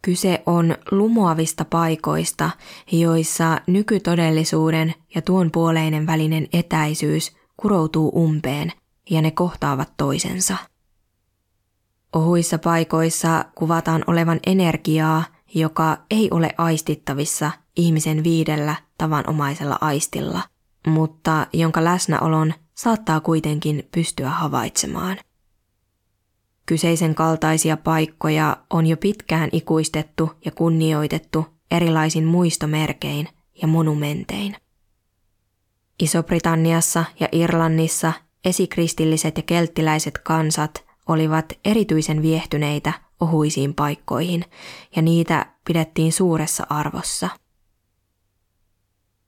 Kyse 0.02 0.42
on 0.46 0.76
lumoavista 0.90 1.64
paikoista, 1.64 2.50
joissa 2.92 3.60
nykytodellisuuden 3.66 4.94
ja 5.14 5.22
tuon 5.22 5.50
puoleinen 5.50 6.06
välinen 6.06 6.48
etäisyys 6.52 7.32
kuroutuu 7.56 8.08
umpeen 8.08 8.72
ja 9.10 9.22
ne 9.22 9.30
kohtaavat 9.30 9.92
toisensa. 9.96 10.56
Ohuissa 12.14 12.58
paikoissa 12.58 13.44
kuvataan 13.54 14.04
olevan 14.06 14.40
energiaa, 14.46 15.24
joka 15.54 15.98
ei 16.10 16.28
ole 16.30 16.54
aistittavissa 16.58 17.50
ihmisen 17.76 18.24
viidellä 18.24 18.76
tavanomaisella 18.98 19.78
aistilla, 19.80 20.42
mutta 20.86 21.46
jonka 21.52 21.84
läsnäolon 21.84 22.54
saattaa 22.74 23.20
kuitenkin 23.20 23.88
pystyä 23.92 24.30
havaitsemaan. 24.30 25.18
Kyseisen 26.66 27.14
kaltaisia 27.14 27.76
paikkoja 27.76 28.56
on 28.70 28.86
jo 28.86 28.96
pitkään 28.96 29.48
ikuistettu 29.52 30.30
ja 30.44 30.50
kunnioitettu 30.50 31.46
erilaisin 31.70 32.24
muistomerkein 32.24 33.28
ja 33.62 33.68
monumentein. 33.68 34.56
Iso-Britanniassa 36.02 37.04
ja 37.20 37.28
Irlannissa 37.32 38.12
esikristilliset 38.44 39.36
ja 39.36 39.42
kelttiläiset 39.42 40.18
kansat 40.18 40.89
olivat 41.10 41.52
erityisen 41.64 42.22
viehtyneitä 42.22 42.92
ohuisiin 43.20 43.74
paikkoihin 43.74 44.44
ja 44.96 45.02
niitä 45.02 45.46
pidettiin 45.64 46.12
suuressa 46.12 46.66
arvossa. 46.70 47.28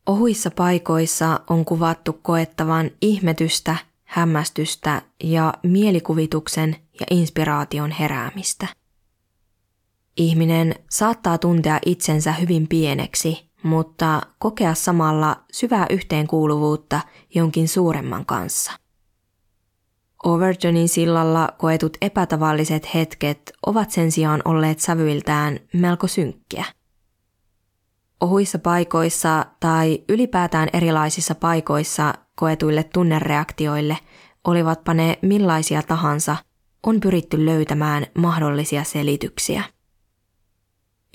Ohuissa 0.07 0.51
paikoissa 0.51 1.41
on 1.51 1.65
kuvattu 1.65 2.13
koettavan 2.13 2.91
ihmetystä 3.01 3.77
hämmästystä 4.05 5.03
ja 5.25 5.55
mielikuvituksen 5.63 6.77
ja 7.01 7.07
inspiraation 7.11 7.91
heräämistä. 7.91 8.67
Ihminen 10.17 10.75
saattaa 10.91 11.39
tuntea 11.39 11.79
itsensä 11.87 12.33
hyvin 12.33 12.69
pieneksi, 12.69 13.51
mutta 13.63 14.23
kokea 14.39 14.75
samalla 14.75 15.45
syvää 15.53 15.87
yhteenkuuluvuutta 15.91 17.01
jonkin 17.35 17.69
suuremman 17.69 18.27
kanssa. 18.27 18.82
Overtonin 20.23 20.89
sillalla 20.89 21.49
koetut 21.59 21.97
epätavalliset 22.01 22.95
hetket 22.95 23.53
ovat 23.67 23.91
sen 23.91 24.13
sijaan 24.13 24.43
olleet 24.45 24.81
sävyiltään 24.81 25.61
melko 25.73 26.07
synkkiä. 26.07 26.65
Ohuissa 28.21 28.59
paikoissa 28.59 29.47
tai 29.61 30.05
ylipäätään 30.09 30.69
erilaisissa 30.73 31.35
paikoissa 31.35 32.15
koetuille 32.35 32.85
tunnereaktioille, 32.85 33.99
olivatpa 34.45 34.95
ne 34.95 35.19
millaisia 35.23 35.83
tahansa, 35.83 36.37
on 36.87 37.01
pyritty 37.01 37.47
löytämään 37.47 38.07
mahdollisia 38.19 38.85
selityksiä. 38.85 39.65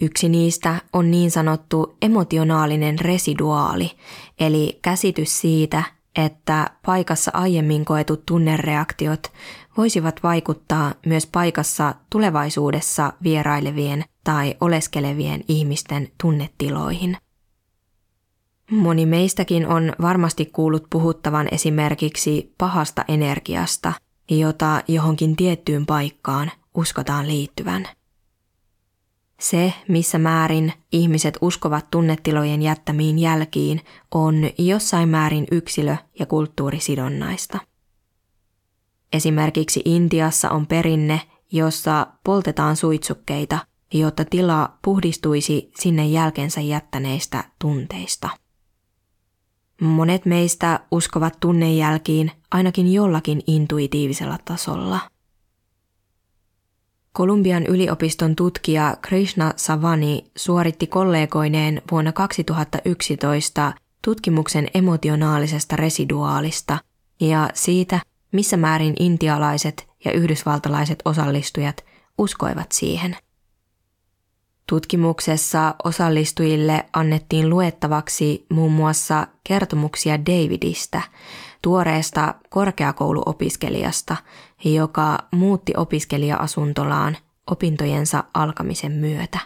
Yksi 0.02 0.30
niistä 0.30 0.82
on 0.94 1.12
niin 1.12 1.32
sanottu 1.32 1.98
emotionaalinen 2.02 3.00
residuaali, 3.00 3.92
eli 4.40 4.80
käsitys 4.82 5.42
siitä, 5.42 5.84
että 6.18 6.70
paikassa 6.86 7.32
aiemmin 7.34 7.86
koetut 7.86 8.26
tunnereaktiot 8.26 9.34
voisivat 9.78 10.24
vaikuttaa 10.24 10.94
myös 11.06 11.28
paikassa 11.28 11.96
tulevaisuudessa 12.10 13.14
vierailevien 13.24 14.04
tai 14.24 14.56
oleskelevien 14.62 15.44
ihmisten 15.48 16.08
tunnetiloihin. 16.22 17.18
Moni 18.72 19.06
meistäkin 19.06 19.68
on 19.68 19.94
varmasti 20.02 20.46
kuullut 20.46 20.88
puhuttavan 20.90 21.48
esimerkiksi 21.52 22.54
pahasta 22.58 23.06
energiasta, 23.08 23.94
jota 24.30 24.82
johonkin 24.88 25.36
tiettyyn 25.36 25.86
paikkaan 25.86 26.52
uskotaan 26.76 27.28
liittyvän. 27.28 27.88
Se, 29.40 29.74
missä 29.88 30.18
määrin 30.18 30.74
ihmiset 30.92 31.38
uskovat 31.42 31.92
tunnetilojen 31.92 32.62
jättämiin 32.62 33.20
jälkiin, 33.20 33.82
on 34.12 34.36
jossain 34.58 35.10
määrin 35.10 35.48
yksilö- 35.52 35.98
ja 36.20 36.26
kulttuurisidonnaista. 36.26 37.60
Esimerkiksi 39.14 39.82
Intiassa 39.86 40.50
on 40.50 40.68
perinne, 40.68 41.22
jossa 41.52 42.08
poltetaan 42.24 42.76
suitsukkeita, 42.76 43.60
jotta 43.94 44.26
tila 44.26 44.78
puhdistuisi 44.82 45.72
sinne 45.80 46.08
jälkensä 46.08 46.62
jättäneistä 46.62 47.44
tunteista. 47.60 48.30
Monet 49.82 50.26
meistä 50.26 50.80
uskovat 50.92 51.38
tunnejälkiin 51.40 52.32
ainakin 52.52 52.94
jollakin 52.94 53.42
intuitiivisella 53.48 54.38
tasolla. 54.46 55.00
Kolumbian 57.18 57.66
yliopiston 57.66 58.36
tutkija 58.36 58.98
Krishna 59.02 59.54
Savani 59.56 60.26
suoritti 60.36 60.88
kollegoineen 60.88 61.82
vuonna 61.92 62.12
2011 62.12 63.74
tutkimuksen 64.06 64.68
emotionaalisesta 64.74 65.76
residuaalista 65.76 66.78
ja 67.20 67.50
siitä, 67.54 68.00
missä 68.32 68.58
määrin 68.58 68.94
intialaiset 69.00 69.88
ja 70.06 70.12
yhdysvaltalaiset 70.12 71.02
osallistujat 71.06 71.86
uskoivat 72.18 72.72
siihen– 72.72 73.18
Tutkimuksessa 74.70 75.76
osallistujille 75.84 76.86
annettiin 76.94 77.50
luettavaksi 77.50 78.46
muun 78.50 78.72
muassa 78.72 79.28
kertomuksia 79.44 80.26
Davidistä, 80.26 81.02
tuoreesta 81.62 82.34
korkeakouluopiskelijasta, 82.50 84.18
joka 84.66 85.18
muutti 85.32 85.74
opiskelija-asuntolaan 85.78 87.18
opintojensa 87.52 88.24
alkamisen 88.34 88.92
myötä. 88.92 89.40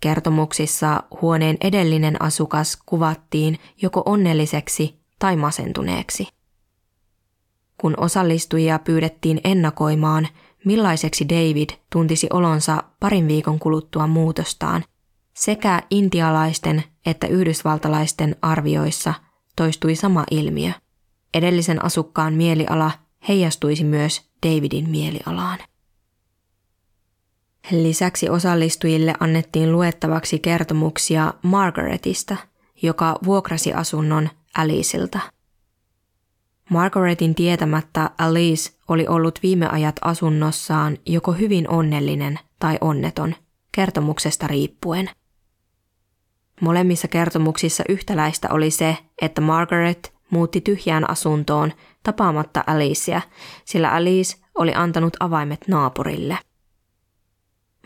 Kertomuksissa 0.00 1.02
huoneen 1.22 1.56
edellinen 1.60 2.22
asukas 2.22 2.78
kuvattiin 2.86 3.58
joko 3.82 4.02
onnelliseksi 4.06 5.00
tai 5.18 5.36
masentuneeksi. 5.36 6.28
Kun 7.80 7.94
osallistujia 7.96 8.78
pyydettiin 8.78 9.40
ennakoimaan, 9.44 10.28
millaiseksi 10.64 11.28
David 11.28 11.70
tuntisi 11.92 12.26
olonsa 12.32 12.82
parin 13.00 13.28
viikon 13.28 13.58
kuluttua 13.58 14.06
muutostaan, 14.06 14.84
sekä 15.34 15.82
intialaisten 15.90 16.84
että 17.06 17.26
yhdysvaltalaisten 17.26 18.36
arvioissa 18.42 19.14
toistui 19.56 19.94
sama 19.94 20.24
ilmiö. 20.30 20.72
Edellisen 21.34 21.84
asukkaan 21.84 22.34
mieliala 22.34 22.90
heijastuisi 23.28 23.84
myös 23.84 24.30
Davidin 24.46 24.90
mielialaan. 24.90 25.58
Lisäksi 27.70 28.28
osallistujille 28.28 29.14
annettiin 29.20 29.72
luettavaksi 29.72 30.38
kertomuksia 30.38 31.34
Margaretista, 31.42 32.36
joka 32.82 33.18
vuokrasi 33.24 33.72
asunnon 33.72 34.28
Aliceilta. 34.56 35.20
Margaretin 36.70 37.34
tietämättä 37.34 38.10
Alice 38.18 38.70
oli 38.88 39.06
ollut 39.06 39.38
viime 39.42 39.68
ajat 39.68 39.96
asunnossaan 40.00 40.98
joko 41.06 41.32
hyvin 41.32 41.70
onnellinen 41.70 42.38
tai 42.58 42.78
onneton, 42.80 43.34
kertomuksesta 43.72 44.46
riippuen. 44.46 45.10
Molemmissa 46.60 47.08
kertomuksissa 47.08 47.84
yhtäläistä 47.88 48.48
oli 48.50 48.70
se, 48.70 48.96
että 49.22 49.40
Margaret 49.40 50.12
muutti 50.30 50.60
tyhjään 50.60 51.10
asuntoon 51.10 51.72
tapaamatta 52.02 52.64
Alicea, 52.66 53.20
sillä 53.64 53.90
Alice 53.92 54.36
oli 54.54 54.74
antanut 54.74 55.16
avaimet 55.20 55.68
naapurille– 55.68 56.38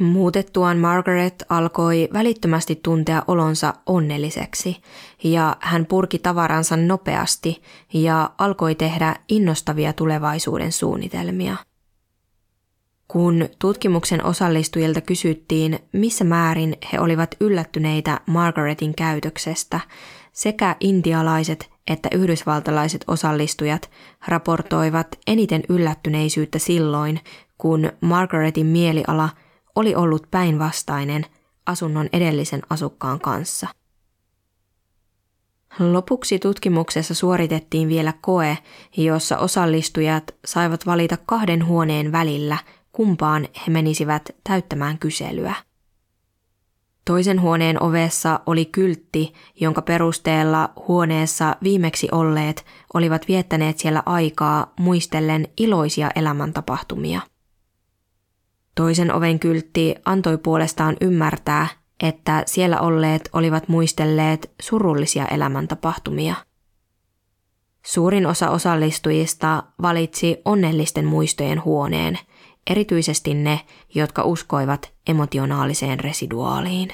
Muutettuaan 0.00 0.78
Margaret 0.78 1.44
alkoi 1.48 2.08
välittömästi 2.12 2.80
tuntea 2.82 3.22
olonsa 3.26 3.74
onnelliseksi 3.86 4.76
ja 5.24 5.56
hän 5.60 5.86
purki 5.86 6.18
tavaransa 6.18 6.76
nopeasti 6.76 7.62
ja 7.92 8.30
alkoi 8.38 8.74
tehdä 8.74 9.16
innostavia 9.28 9.92
tulevaisuuden 9.92 10.72
suunnitelmia. 10.72 11.56
Kun 13.08 13.48
tutkimuksen 13.58 14.24
osallistujilta 14.24 15.00
kysyttiin, 15.00 15.78
missä 15.92 16.24
määrin 16.24 16.76
he 16.92 17.00
olivat 17.00 17.34
yllättyneitä 17.40 18.20
Margaretin 18.26 18.94
käytöksestä, 18.94 19.80
sekä 20.36 20.76
intialaiset 20.80 21.70
että 21.86 22.08
yhdysvaltalaiset 22.12 23.04
osallistujat 23.06 23.90
raportoivat 24.28 25.18
eniten 25.26 25.62
yllättyneisyyttä 25.68 26.58
silloin, 26.58 27.20
kun 27.58 27.92
Margaretin 28.00 28.66
mieliala– 28.66 29.28
oli 29.76 29.94
ollut 29.94 30.30
päinvastainen 30.30 31.26
asunnon 31.66 32.08
edellisen 32.12 32.62
asukkaan 32.70 33.20
kanssa. 33.20 33.66
Lopuksi 35.78 36.38
tutkimuksessa 36.38 37.14
suoritettiin 37.14 37.88
vielä 37.88 38.12
koe, 38.20 38.58
jossa 38.96 39.38
osallistujat 39.38 40.34
saivat 40.44 40.86
valita 40.86 41.16
kahden 41.26 41.66
huoneen 41.66 42.12
välillä, 42.12 42.58
kumpaan 42.92 43.48
he 43.66 43.72
menisivät 43.72 44.30
täyttämään 44.44 44.98
kyselyä. 44.98 45.54
Toisen 47.06 47.40
huoneen 47.40 47.82
ovessa 47.82 48.40
oli 48.46 48.64
kyltti, 48.64 49.34
jonka 49.60 49.82
perusteella 49.82 50.72
huoneessa 50.88 51.56
viimeksi 51.62 52.08
olleet 52.12 52.64
olivat 52.94 53.28
viettäneet 53.28 53.78
siellä 53.78 54.02
aikaa 54.06 54.72
muistellen 54.80 55.48
iloisia 55.56 56.10
elämäntapahtumia– 56.16 57.20
Toisen 58.76 59.14
oven 59.14 59.38
kyltti 59.38 59.94
antoi 60.04 60.38
puolestaan 60.38 60.96
ymmärtää, 61.00 61.68
että 62.02 62.42
siellä 62.46 62.80
olleet 62.80 63.28
olivat 63.32 63.68
muistelleet 63.68 64.50
surullisia 64.62 65.26
elämäntapahtumia. 65.26 66.34
Suurin 67.86 68.26
osa 68.26 68.50
osallistujista 68.50 69.62
valitsi 69.82 70.36
onnellisten 70.44 71.04
muistojen 71.04 71.64
huoneen, 71.64 72.18
erityisesti 72.70 73.34
ne, 73.34 73.60
jotka 73.94 74.22
uskoivat 74.22 74.92
emotionaaliseen 75.06 76.00
residuaaliin. 76.00 76.88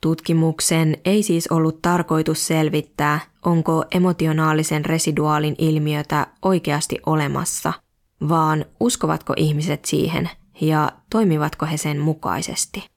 Tutkimuksen 0.00 0.96
ei 1.04 1.22
siis 1.22 1.46
ollut 1.46 1.82
tarkoitus 1.82 2.46
selvittää, 2.46 3.20
onko 3.44 3.84
emotionaalisen 3.90 4.84
residuaalin 4.84 5.54
ilmiötä 5.58 6.26
oikeasti 6.42 6.98
olemassa– 7.06 7.72
vaan 8.28 8.64
uskovatko 8.80 9.34
ihmiset 9.36 9.84
siihen 9.84 10.30
ja 10.60 10.92
toimivatko 11.10 11.66
he 11.66 11.76
sen 11.76 11.98
mukaisesti. 11.98 12.88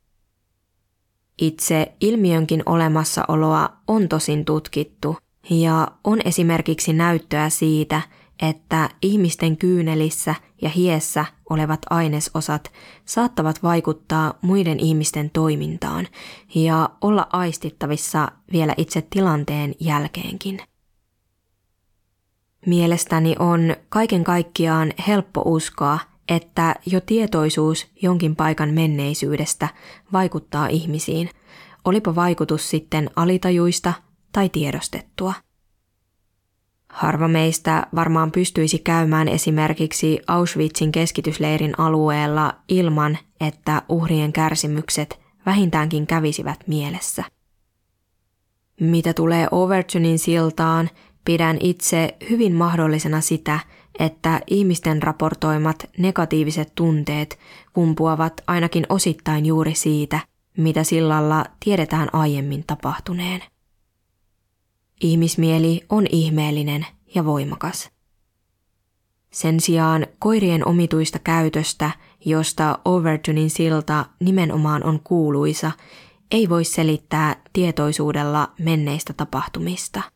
Itse 1.41 1.91
ilmiönkin 2.01 2.63
olemassaoloa 2.65 3.69
on 3.87 4.09
tosin 4.09 4.45
tutkittu 4.45 5.17
ja 5.49 5.87
on 6.03 6.21
esimerkiksi 6.25 6.93
näyttöä 6.93 7.49
siitä, 7.49 8.01
että 8.41 8.89
ihmisten 9.01 9.57
kyynelissä 9.57 10.35
ja 10.61 10.69
hiessä 10.69 11.25
olevat 11.49 11.79
ainesosat 11.89 12.71
saattavat 13.05 13.63
vaikuttaa 13.63 14.33
muiden 14.41 14.79
ihmisten 14.79 15.29
toimintaan 15.29 16.07
ja 16.55 16.89
olla 17.01 17.27
aistittavissa 17.33 18.31
vielä 18.51 18.73
itse 18.77 19.07
tilanteen 19.09 19.75
jälkeenkin. 19.79 20.59
Mielestäni 22.65 23.35
on 23.39 23.75
kaiken 23.89 24.23
kaikkiaan 24.23 24.93
helppo 25.07 25.41
uskoa, 25.45 25.99
että 26.29 26.75
jo 26.85 27.01
tietoisuus 27.01 27.87
jonkin 28.01 28.35
paikan 28.35 28.69
menneisyydestä 28.69 29.67
vaikuttaa 30.13 30.67
ihmisiin, 30.67 31.29
olipa 31.85 32.15
vaikutus 32.15 32.69
sitten 32.69 33.09
alitajuista 33.15 33.93
tai 34.31 34.49
tiedostettua. 34.49 35.33
Harva 36.91 37.27
meistä 37.27 37.87
varmaan 37.95 38.31
pystyisi 38.31 38.79
käymään 38.79 39.27
esimerkiksi 39.27 40.19
Auschwitzin 40.27 40.91
keskitysleirin 40.91 41.79
alueella 41.79 42.53
ilman, 42.69 43.17
että 43.41 43.81
uhrien 43.89 44.33
kärsimykset 44.33 45.19
vähintäänkin 45.45 46.07
kävisivät 46.07 46.67
mielessä. 46.67 47.23
Mitä 48.79 49.13
tulee 49.13 49.47
Overtonin 49.51 50.19
siltaan, 50.19 50.89
Pidän 51.25 51.57
itse 51.59 52.17
hyvin 52.29 52.53
mahdollisena 52.53 53.21
sitä, 53.21 53.59
että 53.99 54.41
ihmisten 54.47 55.03
raportoimat 55.03 55.89
negatiiviset 55.97 56.71
tunteet 56.75 57.39
kumpuavat 57.73 58.41
ainakin 58.47 58.85
osittain 58.89 59.45
juuri 59.45 59.75
siitä, 59.75 60.19
mitä 60.57 60.83
sillalla 60.83 61.45
tiedetään 61.65 62.09
aiemmin 62.13 62.63
tapahtuneen. 62.67 63.43
Ihmismieli 65.01 65.81
on 65.89 66.05
ihmeellinen 66.11 66.85
ja 67.15 67.25
voimakas. 67.25 67.89
Sen 69.31 69.59
sijaan 69.59 70.07
koirien 70.19 70.67
omituista 70.67 71.19
käytöstä, 71.19 71.91
josta 72.25 72.79
Overtonin 72.85 73.49
silta 73.49 74.05
nimenomaan 74.19 74.83
on 74.83 74.99
kuuluisa, 75.03 75.71
ei 76.31 76.49
voi 76.49 76.63
selittää 76.63 77.41
tietoisuudella 77.53 78.51
menneistä 78.59 79.13
tapahtumista– 79.13 80.01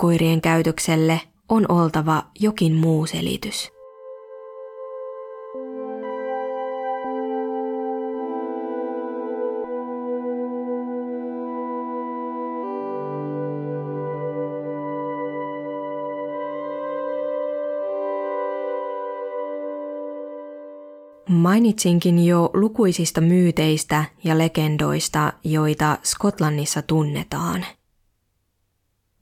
Koirien 0.00 0.40
käytökselle 0.40 1.20
on 1.48 1.66
oltava 1.68 2.22
jokin 2.40 2.74
muu 2.74 3.06
selitys. 3.06 3.70
Mainitsinkin 21.30 22.26
jo 22.26 22.50
lukuisista 22.54 23.20
myyteistä 23.20 24.04
ja 24.24 24.38
legendoista, 24.38 25.32
joita 25.44 25.98
Skotlannissa 26.02 26.82
tunnetaan– 26.82 27.66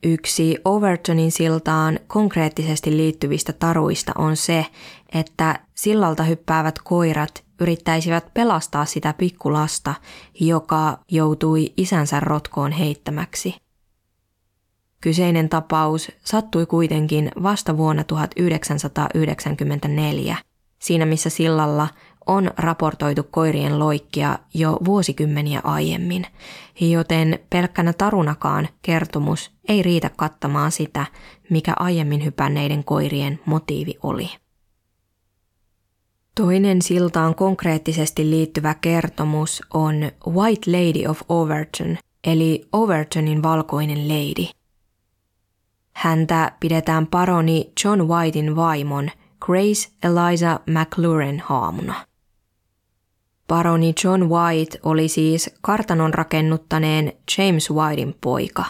Yksi 0.03 0.59
Overtonin 0.65 1.33
siltaan 1.33 2.01
konkreettisesti 2.07 2.97
liittyvistä 2.97 3.53
taruista 3.53 4.13
on 4.19 4.37
se, 4.37 4.67
että 5.15 5.61
sillalta 5.75 6.23
hyppäävät 6.23 6.79
koirat 6.85 7.45
yrittäisivät 7.61 8.35
pelastaa 8.35 8.85
sitä 8.85 9.13
pikkulasta, 9.13 9.95
joka 10.41 10.99
joutui 11.11 11.73
isänsä 11.77 12.21
rotkoon 12.21 12.73
heittämäksi. 12.73 13.55
Kyseinen 15.01 15.49
tapaus 15.49 16.13
sattui 16.25 16.67
kuitenkin 16.67 17.31
vasta 17.43 17.77
vuonna 17.77 18.05
1994, 18.05 20.37
siinä 20.79 21.07
missä 21.07 21.31
sillalla 21.31 21.89
on 22.27 22.51
raportoitu 22.57 23.23
koirien 23.23 23.79
loikkia 23.79 24.39
jo 24.55 24.79
vuosikymmeniä 24.85 25.61
aiemmin, 25.65 26.27
joten 26.81 27.39
pelkkänä 27.51 27.93
tarunakaan 27.93 28.69
kertomus 28.83 29.51
ei 29.69 29.83
riitä 29.83 30.11
kattamaan 30.17 30.73
sitä, 30.73 31.07
mikä 31.51 31.73
aiemmin 31.79 32.25
hypänneiden 32.25 32.85
koirien 32.85 33.41
motiivi 33.47 33.95
oli. 34.03 34.31
Toinen 36.35 36.83
siltaan 36.83 37.35
konkreettisesti 37.35 38.31
liittyvä 38.31 38.75
kertomus 38.75 39.63
on 39.75 39.95
White 40.29 40.71
Lady 40.71 41.07
of 41.11 41.21
Overton, 41.29 41.99
eli 42.25 42.69
Overtonin 42.73 43.43
valkoinen 43.43 44.09
lady. 44.09 44.49
Häntä 45.93 46.53
pidetään 46.61 47.07
paroni 47.07 47.73
John 47.85 48.03
Whitein 48.03 48.57
vaimon 48.57 49.11
Grace 49.41 49.89
Eliza 50.03 50.61
McLuren 50.67 51.43
haamuna. 51.47 51.95
Baroni 53.49 53.95
John 54.05 54.23
White 54.23 54.79
oli 54.83 55.09
siis 55.09 55.51
kartanon 55.61 56.15
rakennuttaneen 56.15 57.13
James 57.39 57.71
Whitein 57.71 58.15
poika. 58.21 58.65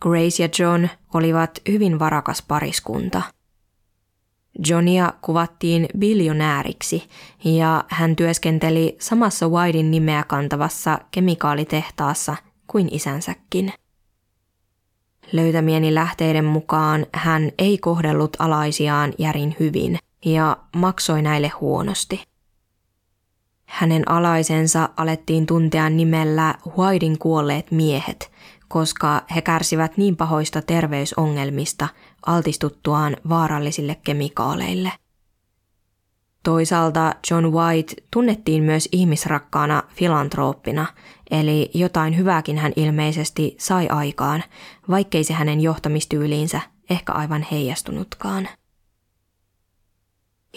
Grace 0.00 0.42
ja 0.42 0.48
John 0.58 0.88
olivat 1.14 1.50
hyvin 1.68 1.98
varakas 1.98 2.42
pariskunta. 2.48 3.22
Johnia 4.68 5.12
kuvattiin 5.22 5.88
biljonääriksi 5.98 7.08
ja 7.44 7.84
hän 7.88 8.16
työskenteli 8.16 8.96
samassa 9.00 9.48
Whitein 9.48 9.90
nimeä 9.90 10.24
kantavassa 10.24 10.98
kemikaalitehtaassa 11.10 12.36
kuin 12.66 12.88
isänsäkin. 12.94 13.72
Löytämieni 15.32 15.94
lähteiden 15.94 16.44
mukaan 16.44 17.06
hän 17.12 17.50
ei 17.58 17.78
kohdellut 17.78 18.36
alaisiaan 18.38 19.12
järin 19.18 19.56
hyvin 19.60 19.98
ja 20.24 20.56
maksoi 20.76 21.22
näille 21.22 21.48
huonosti. 21.48 22.24
Hänen 23.66 24.10
alaisensa 24.10 24.88
alettiin 24.96 25.46
tuntea 25.46 25.90
nimellä 25.90 26.54
Whitein 26.78 27.18
kuolleet 27.18 27.70
miehet, 27.70 28.32
koska 28.68 29.22
he 29.34 29.42
kärsivät 29.42 29.96
niin 29.96 30.16
pahoista 30.16 30.62
terveysongelmista 30.62 31.88
altistuttuaan 32.26 33.16
vaarallisille 33.28 33.96
kemikaaleille. 34.04 34.92
Toisaalta 36.42 37.14
John 37.30 37.46
White 37.46 37.94
tunnettiin 38.10 38.62
myös 38.62 38.88
ihmisrakkaana 38.92 39.82
filantrooppina, 39.94 40.86
eli 41.30 41.70
jotain 41.74 42.16
hyvääkin 42.16 42.58
hän 42.58 42.72
ilmeisesti 42.76 43.56
sai 43.58 43.88
aikaan, 43.88 44.42
vaikkei 44.90 45.24
se 45.24 45.32
hänen 45.32 45.60
johtamistyyliinsä 45.60 46.60
ehkä 46.90 47.12
aivan 47.12 47.46
heijastunutkaan. 47.50 48.48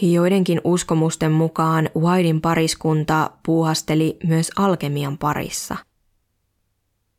Joidenkin 0.01 0.61
uskomusten 0.63 1.31
mukaan 1.31 1.89
Whitein 1.97 2.41
pariskunta 2.41 3.31
puuhasteli 3.45 4.17
myös 4.23 4.51
alkemian 4.55 5.17
parissa. 5.17 5.75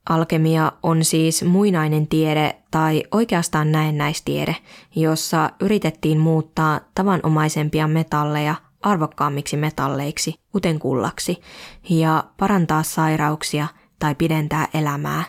Alkemia 0.09 0.73
on 0.83 1.05
siis 1.05 1.45
muinainen 1.45 2.07
tiede 2.07 2.57
tai 2.71 3.03
oikeastaan 3.11 3.73
näennäistiede, 3.73 4.57
jossa 4.97 5.51
yritettiin 5.61 6.19
muuttaa 6.19 6.81
tavanomaisempia 6.95 7.89
metalleja 7.89 8.55
arvokkaammiksi 8.85 9.57
metalleiksi, 9.57 10.35
kuten 10.53 10.79
kullaksi, 10.79 11.41
ja 11.91 12.25
parantaa 12.37 12.83
sairauksia 12.83 13.67
tai 13.99 14.15
pidentää 14.15 14.69
elämää, 14.75 15.25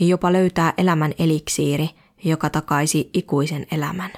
jopa 0.00 0.32
löytää 0.32 0.72
elämän 0.78 1.12
eliksiiri, 1.18 1.90
joka 2.24 2.50
takaisi 2.50 3.10
ikuisen 3.12 3.66
elämän. 3.70 4.10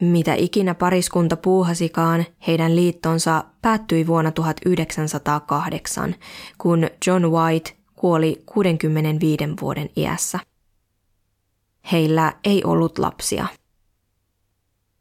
Mitä 0.00 0.34
ikinä 0.34 0.74
pariskunta 0.74 1.36
puuhasikaan, 1.36 2.24
heidän 2.46 2.76
liittonsa 2.76 3.44
päättyi 3.62 4.06
vuonna 4.06 4.30
1908, 4.30 6.14
kun 6.58 6.88
John 7.06 7.24
White 7.26 7.76
kuoli 7.96 8.42
65 8.46 9.44
vuoden 9.60 9.90
iässä. 9.96 10.38
Heillä 11.92 12.32
ei 12.44 12.64
ollut 12.64 12.98
lapsia. 12.98 13.46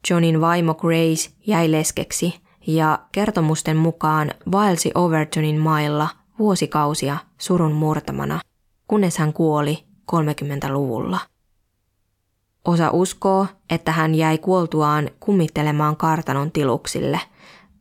Johnin 0.09 0.41
vaimo 0.41 0.73
Grace 0.73 1.29
jäi 1.47 1.71
leskeksi 1.71 2.41
ja 2.67 2.99
kertomusten 3.11 3.77
mukaan 3.77 4.31
vaelsi 4.51 4.91
Overtonin 4.95 5.59
mailla 5.59 6.09
vuosikausia 6.39 7.17
surun 7.37 7.71
murtamana, 7.71 8.39
kunnes 8.87 9.17
hän 9.17 9.33
kuoli 9.33 9.83
30-luvulla. 10.11 11.19
Osa 12.65 12.91
uskoo, 12.91 13.47
että 13.69 13.91
hän 13.91 14.15
jäi 14.15 14.37
kuoltuaan 14.37 15.09
kummittelemaan 15.19 15.97
kartanon 15.97 16.51
tiluksille, 16.51 17.19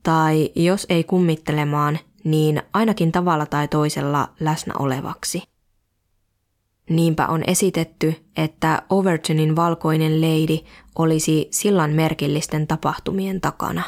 tai 0.02 0.50
jos 0.54 0.86
ei 0.88 1.04
kummittelemaan, 1.04 1.98
niin 2.24 2.62
ainakin 2.74 3.12
tavalla 3.12 3.46
tai 3.46 3.68
toisella 3.68 4.28
läsnä 4.40 4.74
olevaksi. 4.78 5.42
Niinpä 6.88 7.26
on 7.26 7.42
esitetty, 7.46 8.14
että 8.36 8.82
Overtonin 8.90 9.56
valkoinen 9.56 10.20
leidi 10.20 10.60
olisi 10.98 11.48
sillan 11.50 11.90
merkillisten 11.90 12.66
tapahtumien 12.66 13.40
takana. 13.40 13.82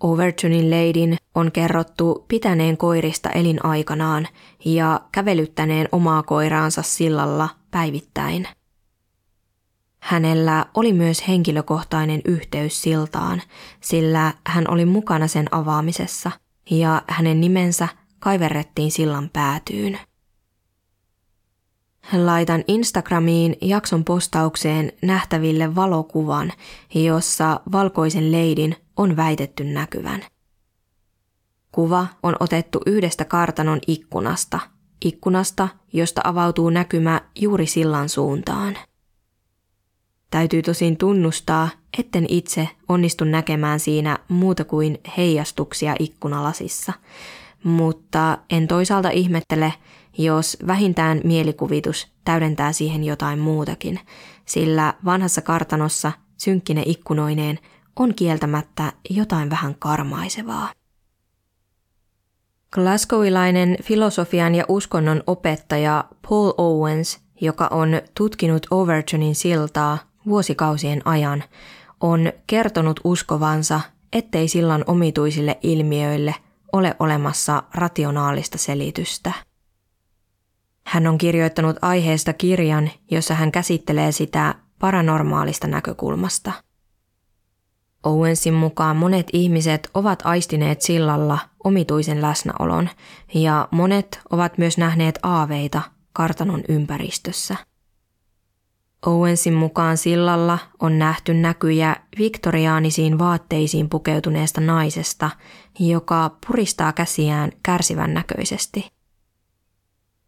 Overtonin 0.00 0.70
leidin 0.70 1.16
on 1.34 1.52
kerrottu 1.52 2.24
pitäneen 2.28 2.76
koirista 2.76 3.30
elinaikanaan 3.30 4.28
ja 4.64 5.00
kävelyttäneen 5.12 5.88
omaa 5.92 6.22
koiraansa 6.22 6.82
sillalla 6.82 7.48
päivittäin– 7.70 8.48
Hänellä 10.02 10.66
oli 10.74 10.92
myös 10.92 11.28
henkilökohtainen 11.28 12.20
yhteys 12.24 12.82
siltaan, 12.82 13.42
sillä 13.80 14.34
hän 14.46 14.70
oli 14.70 14.84
mukana 14.84 15.28
sen 15.28 15.54
avaamisessa 15.54 16.30
ja 16.70 17.02
hänen 17.08 17.40
nimensä 17.40 17.88
kaiverrettiin 18.18 18.90
sillan 18.90 19.30
päätyyn. 19.32 19.98
Laitan 22.12 22.64
Instagramiin 22.68 23.56
jakson 23.60 24.04
postaukseen 24.04 24.92
nähtäville 25.02 25.74
valokuvan, 25.74 26.52
jossa 26.94 27.60
valkoisen 27.72 28.32
leidin 28.32 28.76
on 28.96 29.16
väitetty 29.16 29.64
näkyvän. 29.64 30.24
Kuva 31.72 32.06
on 32.22 32.36
otettu 32.40 32.80
yhdestä 32.86 33.24
kartanon 33.24 33.78
ikkunasta, 33.86 34.60
ikkunasta, 35.04 35.68
josta 35.92 36.20
avautuu 36.24 36.70
näkymä 36.70 37.20
juuri 37.40 37.66
sillan 37.66 38.08
suuntaan. 38.08 38.78
Täytyy 40.30 40.62
tosin 40.62 40.96
tunnustaa, 40.96 41.68
etten 41.98 42.26
itse 42.28 42.68
onnistu 42.88 43.24
näkemään 43.24 43.80
siinä 43.80 44.18
muuta 44.28 44.64
kuin 44.64 44.98
heijastuksia 45.16 45.94
ikkunalasissa, 45.98 46.92
mutta 47.64 48.38
en 48.50 48.68
toisaalta 48.68 49.10
ihmettele, 49.10 49.72
jos 50.18 50.56
vähintään 50.66 51.20
mielikuvitus 51.24 52.12
täydentää 52.24 52.72
siihen 52.72 53.04
jotain 53.04 53.38
muutakin, 53.38 54.00
sillä 54.44 54.94
vanhassa 55.04 55.42
kartanossa 55.42 56.12
synkkine 56.36 56.82
ikkunoineen 56.86 57.58
on 57.96 58.14
kieltämättä 58.14 58.92
jotain 59.10 59.50
vähän 59.50 59.74
karmaisevaa. 59.74 60.72
Glasgowilainen 62.72 63.76
filosofian 63.82 64.54
ja 64.54 64.64
uskonnon 64.68 65.22
opettaja 65.26 66.04
Paul 66.28 66.52
Owens, 66.58 67.20
joka 67.40 67.68
on 67.70 67.88
tutkinut 68.14 68.66
Overtonin 68.70 69.34
siltaa, 69.34 69.98
vuosikausien 70.26 71.02
ajan 71.04 71.44
on 72.00 72.32
kertonut 72.46 73.00
uskovansa, 73.04 73.80
ettei 74.12 74.48
sillan 74.48 74.84
omituisille 74.86 75.58
ilmiöille 75.62 76.34
ole 76.72 76.96
olemassa 76.98 77.62
rationaalista 77.74 78.58
selitystä. 78.58 79.32
Hän 80.92 81.06
on 81.06 81.18
kirjoittanut 81.18 81.76
aiheesta 81.82 82.32
kirjan, 82.32 82.90
jossa 83.10 83.34
hän 83.34 83.52
käsittelee 83.52 84.12
sitä 84.12 84.54
paranormaalista 84.78 85.66
näkökulmasta. 85.66 86.52
Owensin 88.02 88.54
mukaan 88.54 88.96
monet 88.96 89.26
ihmiset 89.32 89.90
ovat 89.94 90.22
aistineet 90.24 90.82
sillalla 90.82 91.38
omituisen 91.64 92.22
läsnäolon 92.22 92.88
ja 93.34 93.68
monet 93.70 94.20
ovat 94.30 94.58
myös 94.58 94.78
nähneet 94.78 95.18
aaveita 95.22 95.82
kartanon 96.12 96.62
ympäristössä– 96.68 97.56
Owensin 99.06 99.54
mukaan 99.54 99.96
sillalla 99.96 100.58
on 100.80 100.98
nähty 100.98 101.34
näkyjä 101.34 101.96
viktoriaanisiin 102.18 103.18
vaatteisiin 103.18 103.88
pukeutuneesta 103.88 104.60
naisesta, 104.60 105.30
joka 105.78 106.36
puristaa 106.46 106.92
käsiään 106.92 107.52
kärsivän 107.62 108.14
näköisesti. 108.14 109.01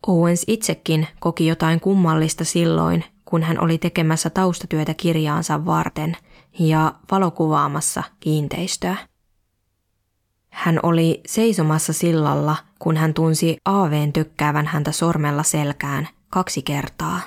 Owens 0.07 0.45
itsekin 0.47 1.09
koki 1.21 1.47
jotain 1.47 1.81
kummallista 1.81 2.45
silloin, 2.45 3.05
kun 3.25 3.43
hän 3.43 3.61
oli 3.61 3.79
tekemässä 3.79 4.31
taustatyötä 4.31 4.95
kirjaansa 4.95 5.65
varten 5.65 6.17
ja 6.59 6.95
valokuvaamassa 7.11 8.03
kiinteistöä. 8.21 8.97
Hän 10.51 10.81
oli 10.83 11.21
seisomassa 11.27 11.93
sillalla, 11.93 12.57
kun 12.79 12.97
hän 12.97 13.15
tunsi 13.15 13.57
aaveen 13.65 14.13
tykkäävän 14.13 14.67
häntä 14.67 14.93
sormella 14.93 15.43
selkään 15.43 16.09
kaksi 16.31 16.63
kertaa. 16.63 17.21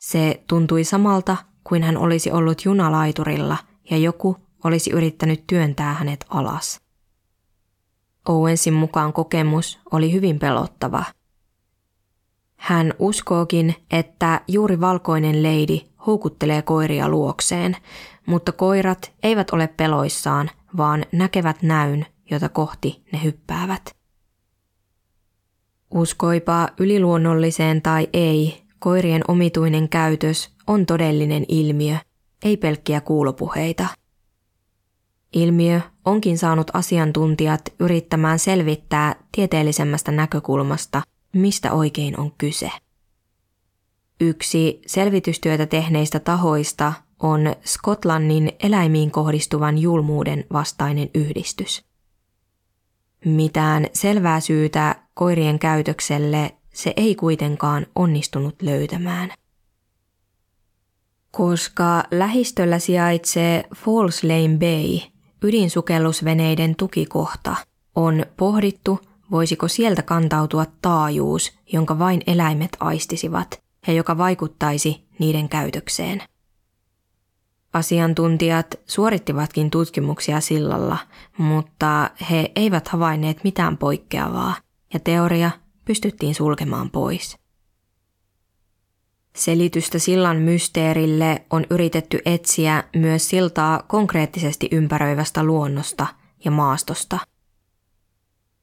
Se 0.00 0.42
tuntui 0.46 0.84
samalta 0.84 1.36
kuin 1.64 1.82
hän 1.82 1.96
olisi 1.96 2.30
ollut 2.30 2.64
junalaiturilla 2.64 3.56
ja 3.90 3.96
joku 3.96 4.36
olisi 4.64 4.90
yrittänyt 4.90 5.44
työntää 5.46 5.94
hänet 5.94 6.24
alas. 6.28 6.80
Owensin 8.28 8.74
mukaan 8.74 9.12
kokemus 9.12 9.78
oli 9.92 10.12
hyvin 10.12 10.38
pelottava. 10.38 11.04
Hän 12.66 12.94
uskookin, 12.98 13.74
että 13.90 14.40
juuri 14.48 14.80
valkoinen 14.80 15.42
leidi 15.42 15.80
houkuttelee 16.06 16.62
koiria 16.62 17.08
luokseen, 17.08 17.76
mutta 18.26 18.52
koirat 18.52 19.12
eivät 19.22 19.50
ole 19.50 19.66
peloissaan, 19.66 20.50
vaan 20.76 21.04
näkevät 21.12 21.62
näyn, 21.62 22.06
jota 22.30 22.48
kohti 22.48 23.02
ne 23.12 23.20
hyppäävät. 23.24 23.96
Uskoipa 25.94 26.68
yliluonnolliseen 26.78 27.82
tai 27.82 28.08
ei, 28.12 28.62
Koirien 28.78 29.22
omituinen 29.28 29.88
käytös 29.88 30.50
on 30.66 30.86
todellinen 30.86 31.44
ilmiö, 31.48 31.96
ei 32.44 32.56
pelkkiä 32.56 33.00
kuulopuheita. 33.00 33.86
Ilmiö 35.32 35.80
onkin 36.04 36.38
saanut 36.38 36.70
asiantuntijat 36.72 37.62
yrittämään 37.80 38.38
selvittää 38.38 39.14
tieteellisemmästä 39.32 40.12
näkökulmasta, 40.12 41.02
mistä 41.36 41.72
oikein 41.72 42.20
on 42.20 42.32
kyse. 42.38 42.70
Yksi 44.20 44.80
selvitystyötä 44.86 45.66
tehneistä 45.66 46.20
tahoista 46.20 46.92
on 47.18 47.54
Skotlannin 47.64 48.52
eläimiin 48.60 49.10
kohdistuvan 49.10 49.78
julmuuden 49.78 50.44
vastainen 50.52 51.10
yhdistys. 51.14 51.84
Mitään 53.24 53.86
selvää 53.92 54.40
syytä 54.40 54.96
koirien 55.14 55.58
käytökselle 55.58 56.56
se 56.74 56.92
ei 56.96 57.14
kuitenkaan 57.14 57.86
onnistunut 57.94 58.62
löytämään. 58.62 59.32
Koska 61.30 62.04
lähistöllä 62.10 62.78
sijaitsee 62.78 63.64
Falls 63.76 64.24
Lane 64.24 64.58
Bay, 64.58 64.98
ydinsukellusveneiden 65.42 66.76
tukikohta, 66.76 67.56
on 67.94 68.26
pohdittu, 68.36 69.00
voisiko 69.30 69.68
sieltä 69.68 70.02
kantautua 70.02 70.66
taajuus, 70.82 71.58
jonka 71.72 71.98
vain 71.98 72.22
eläimet 72.26 72.76
aistisivat 72.80 73.62
ja 73.86 73.92
joka 73.92 74.18
vaikuttaisi 74.18 75.06
niiden 75.18 75.48
käytökseen. 75.48 76.22
Asiantuntijat 77.72 78.74
suorittivatkin 78.86 79.70
tutkimuksia 79.70 80.40
sillalla, 80.40 80.98
mutta 81.38 82.10
he 82.30 82.52
eivät 82.56 82.88
havainneet 82.88 83.44
mitään 83.44 83.78
poikkeavaa 83.78 84.54
ja 84.94 85.00
teoria 85.00 85.50
pystyttiin 85.84 86.34
sulkemaan 86.34 86.90
pois. 86.90 87.36
Selitystä 89.36 89.98
sillan 89.98 90.36
mysteerille 90.36 91.44
on 91.50 91.66
yritetty 91.70 92.18
etsiä 92.24 92.84
myös 92.96 93.28
siltaa 93.28 93.82
konkreettisesti 93.82 94.68
ympäröivästä 94.72 95.44
luonnosta 95.44 96.06
ja 96.44 96.50
maastosta. 96.50 97.18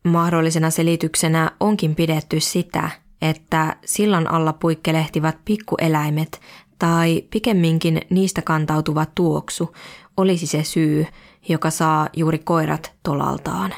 Mahdollisena 0.04 0.70
selityksenä 0.70 1.52
onkin 1.60 1.96
pidetty 1.96 2.40
sitä, 2.40 2.90
että 3.22 3.76
sillan 3.86 4.32
alla 4.32 4.54
puikkelehtivat 4.54 5.38
pikkueläimet 5.46 6.42
tai 6.80 7.24
pikemminkin 7.30 8.02
niistä 8.10 8.42
kantautuva 8.42 9.06
tuoksu 9.16 9.76
olisi 10.18 10.48
se 10.48 10.64
syy, 10.64 11.06
joka 11.50 11.70
saa 11.70 12.10
juuri 12.16 12.40
koirat 12.40 12.94
tolaltaan. 13.04 13.74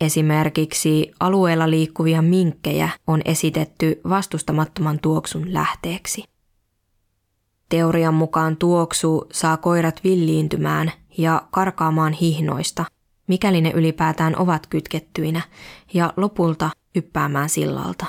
Esimerkiksi 0.00 1.12
alueella 1.20 1.70
liikkuvia 1.70 2.22
minkkejä 2.22 2.88
on 3.06 3.22
esitetty 3.24 4.00
vastustamattoman 4.08 4.98
tuoksun 5.02 5.54
lähteeksi. 5.54 6.24
Teorian 7.68 8.14
mukaan 8.14 8.56
tuoksu 8.56 9.26
saa 9.32 9.56
koirat 9.56 10.00
villiintymään 10.04 10.92
ja 11.18 11.42
karkaamaan 11.50 12.12
hihnoista, 12.12 12.84
mikäli 13.32 13.60
ne 13.60 13.70
ylipäätään 13.70 14.38
ovat 14.38 14.66
kytkettyinä, 14.66 15.42
ja 15.94 16.12
lopulta 16.16 16.70
hyppäämään 16.94 17.48
sillalta. 17.48 18.06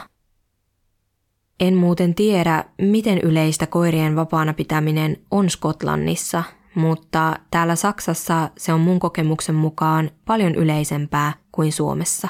En 1.59 1.75
muuten 1.75 2.15
tiedä, 2.15 2.65
miten 2.81 3.17
yleistä 3.17 3.67
koirien 3.67 4.15
vapaana 4.15 4.53
pitäminen 4.53 5.17
on 5.31 5.49
Skotlannissa, 5.49 6.43
mutta 6.75 7.35
täällä 7.51 7.75
Saksassa 7.75 8.49
se 8.57 8.73
on 8.73 8.79
mun 8.79 8.99
kokemuksen 8.99 9.55
mukaan 9.55 10.11
paljon 10.25 10.55
yleisempää 10.55 11.33
kuin 11.51 11.73
Suomessa. 11.73 12.27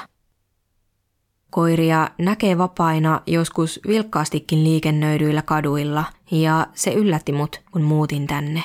Koiria 1.50 2.10
näkee 2.18 2.58
vapaina 2.58 3.20
joskus 3.26 3.80
vilkkaastikin 3.86 4.64
liikennöidyillä 4.64 5.42
kaduilla 5.42 6.04
ja 6.30 6.66
se 6.74 6.92
yllätti 6.92 7.32
mut, 7.32 7.60
kun 7.72 7.82
muutin 7.82 8.26
tänne. 8.26 8.62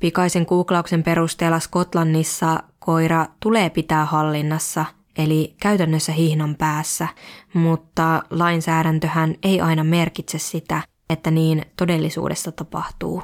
Pikaisen 0.00 0.46
googlauksen 0.48 1.02
perusteella 1.02 1.60
Skotlannissa 1.60 2.62
koira 2.88 3.26
tulee 3.40 3.70
pitää 3.70 4.04
hallinnassa– 4.04 4.84
eli 5.18 5.54
käytännössä 5.60 6.12
hihnan 6.12 6.54
päässä, 6.54 7.08
mutta 7.54 8.22
lainsäädäntöhän 8.30 9.34
ei 9.42 9.60
aina 9.60 9.84
merkitse 9.84 10.38
sitä, 10.38 10.82
että 11.10 11.30
niin 11.30 11.64
todellisuudessa 11.76 12.52
tapahtuu. 12.52 13.22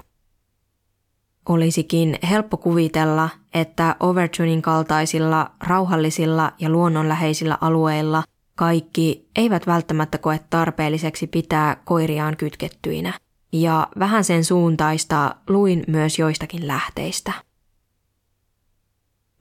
Olisikin 1.48 2.18
helppo 2.31 2.57
kuvitella, 2.57 3.29
että 3.55 3.96
Overtunin 4.00 4.62
kaltaisilla 4.62 5.50
rauhallisilla 5.66 6.53
ja 6.59 6.68
luonnonläheisillä 6.68 7.59
alueilla 7.61 8.22
kaikki 8.55 9.29
eivät 9.37 9.66
välttämättä 9.66 10.18
koe 10.18 10.40
tarpeelliseksi 10.50 11.27
pitää 11.27 11.77
koiriaan 11.85 12.37
kytkettyinä. 12.37 13.12
Ja 13.53 13.88
vähän 13.98 14.24
sen 14.24 14.44
suuntaista 14.44 15.37
luin 15.48 15.85
myös 15.87 16.18
joistakin 16.18 16.66
lähteistä. 16.66 17.33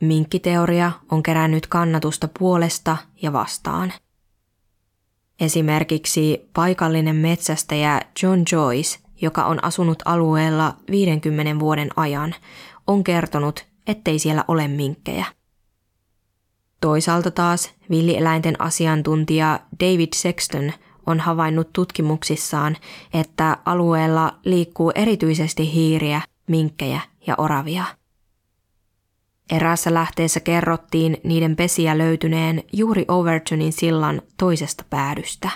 Minkkiteoria 0.03 0.91
on 1.11 1.23
kerännyt 1.23 1.67
kannatusta 1.67 2.29
puolesta 2.39 2.97
ja 3.21 3.33
vastaan. 3.33 3.93
Esimerkiksi 5.39 6.49
paikallinen 6.53 7.15
metsästäjä 7.15 8.01
John 8.23 8.43
Joyce, 8.51 8.99
joka 9.21 9.45
on 9.45 9.63
asunut 9.63 10.03
alueella 10.05 10.75
50 10.91 11.59
vuoden 11.59 11.89
ajan, 11.95 12.35
on 12.87 13.03
kertonut, 13.03 13.65
ettei 13.87 14.19
siellä 14.19 14.45
ole 14.47 14.67
minkkejä. 14.67 15.25
Toisaalta 16.81 17.31
taas 17.31 17.73
villieläinten 17.89 18.61
asiantuntija 18.61 19.59
David 19.79 20.13
Sexton 20.15 20.73
on 21.05 21.19
havainnut 21.19 21.73
tutkimuksissaan, 21.73 22.77
että 23.13 23.57
alueella 23.65 24.39
liikkuu 24.45 24.91
erityisesti 24.95 25.73
hiiriä, 25.73 26.21
minkkejä 26.47 27.01
ja 27.27 27.35
oravia– 27.37 27.85
Eräässä 29.51 29.93
lähteessä 29.93 30.39
kerrottiin 30.39 31.17
niiden 31.23 31.55
pesiä 31.55 31.97
löytyneen 31.97 32.63
juuri 32.73 33.05
Overtonin 33.07 33.73
sillan 33.73 34.21
toisesta 34.37 34.83
päädystä. 34.89 35.49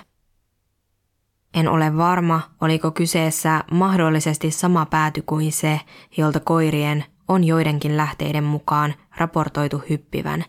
En 1.54 1.68
ole 1.70 1.98
varma, 1.98 2.42
oliko 2.62 2.92
kyseessä 2.92 3.64
mahdollisesti 3.72 4.52
sama 4.52 4.86
pääty 4.86 5.24
kuin 5.26 5.52
se, 5.52 5.80
jolta 6.18 6.40
koirien 6.40 7.06
on 7.28 7.44
joidenkin 7.44 7.98
lähteiden 7.98 8.44
mukaan 8.44 8.96
raportoitu 9.18 9.82
hyppivän, 9.90 10.46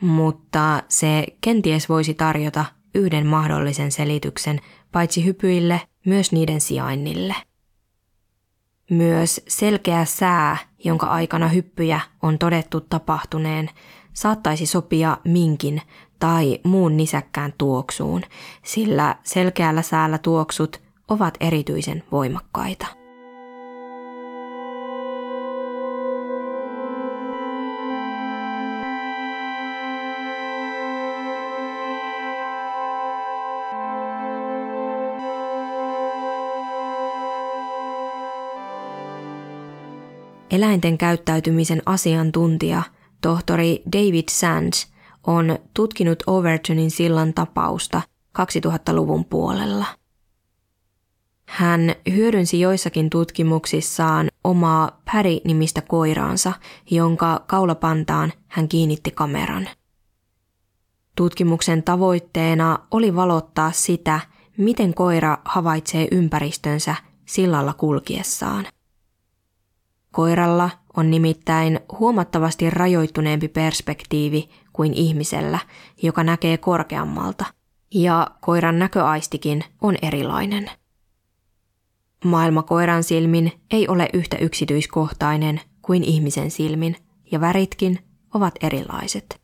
mutta 0.00 0.82
se 0.88 1.26
kenties 1.40 1.88
voisi 1.88 2.14
tarjota 2.14 2.64
yhden 2.94 3.26
mahdollisen 3.26 3.92
selityksen 3.92 4.60
paitsi 4.92 5.24
hypyille, 5.24 5.80
myös 6.06 6.32
niiden 6.32 6.60
sijainnille– 6.60 7.34
myös 8.90 9.40
selkeä 9.48 10.04
sää, 10.04 10.56
jonka 10.84 11.06
aikana 11.06 11.48
hyppyjä 11.48 12.00
on 12.22 12.38
todettu 12.38 12.80
tapahtuneen, 12.80 13.70
saattaisi 14.12 14.66
sopia 14.66 15.18
minkin 15.24 15.82
tai 16.18 16.58
muun 16.64 16.96
nisäkkään 16.96 17.52
tuoksuun, 17.58 18.22
sillä 18.62 19.16
selkeällä 19.24 19.82
säällä 19.82 20.18
tuoksut 20.18 20.80
ovat 21.08 21.34
erityisen 21.40 22.02
voimakkaita. 22.12 22.99
Eläinten 40.50 40.98
käyttäytymisen 40.98 41.82
asiantuntija, 41.86 42.82
tohtori 43.20 43.82
David 43.92 44.24
Sands, 44.30 44.92
on 45.26 45.58
tutkinut 45.74 46.22
Overtonin 46.26 46.90
sillan 46.90 47.34
tapausta 47.34 48.02
2000-luvun 48.38 49.24
puolella. 49.24 49.86
Hän 51.46 51.94
hyödynsi 52.10 52.60
joissakin 52.60 53.10
tutkimuksissaan 53.10 54.28
omaa 54.44 55.00
Päri-nimistä 55.12 55.80
koiraansa, 55.80 56.52
jonka 56.90 57.44
kaulapantaan 57.46 58.32
hän 58.48 58.68
kiinnitti 58.68 59.10
kameran. 59.10 59.68
Tutkimuksen 61.16 61.82
tavoitteena 61.82 62.78
oli 62.90 63.16
valottaa 63.16 63.72
sitä, 63.72 64.20
miten 64.56 64.94
koira 64.94 65.38
havaitsee 65.44 66.08
ympäristönsä 66.10 66.94
sillalla 67.26 67.72
kulkiessaan– 67.72 68.66
Koiralla 70.12 70.70
on 70.96 71.10
nimittäin 71.10 71.80
huomattavasti 71.98 72.70
rajoittuneempi 72.70 73.48
perspektiivi 73.48 74.50
kuin 74.72 74.94
ihmisellä, 74.94 75.58
joka 76.02 76.24
näkee 76.24 76.58
korkeammalta, 76.58 77.44
ja 77.94 78.30
koiran 78.40 78.78
näköaistikin 78.78 79.64
on 79.82 79.96
erilainen. 80.02 80.70
Maailma 82.24 82.62
koiran 82.62 83.04
silmin 83.04 83.52
ei 83.70 83.88
ole 83.88 84.08
yhtä 84.12 84.36
yksityiskohtainen 84.36 85.60
kuin 85.82 86.04
ihmisen 86.04 86.50
silmin, 86.50 86.96
ja 87.32 87.40
väritkin 87.40 87.98
ovat 88.34 88.54
erilaiset. 88.62 89.40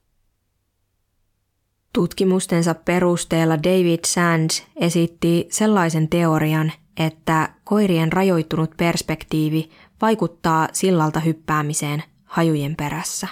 Tutkimustensa 1.93 2.75
perusteella 2.75 3.63
David 3.63 4.01
Sands 4.07 4.67
esitti 4.77 5.47
sellaisen 5.51 6.09
teorian, 6.09 6.73
että 6.97 7.49
koirien 7.65 8.13
rajoittunut 8.13 8.71
perspektiivi 8.77 9.71
vaikuttaa 10.01 10.69
sillalta 10.73 11.21
hyppäämiseen 11.21 12.03
hajujen 12.25 12.77
perässä. 12.77 13.29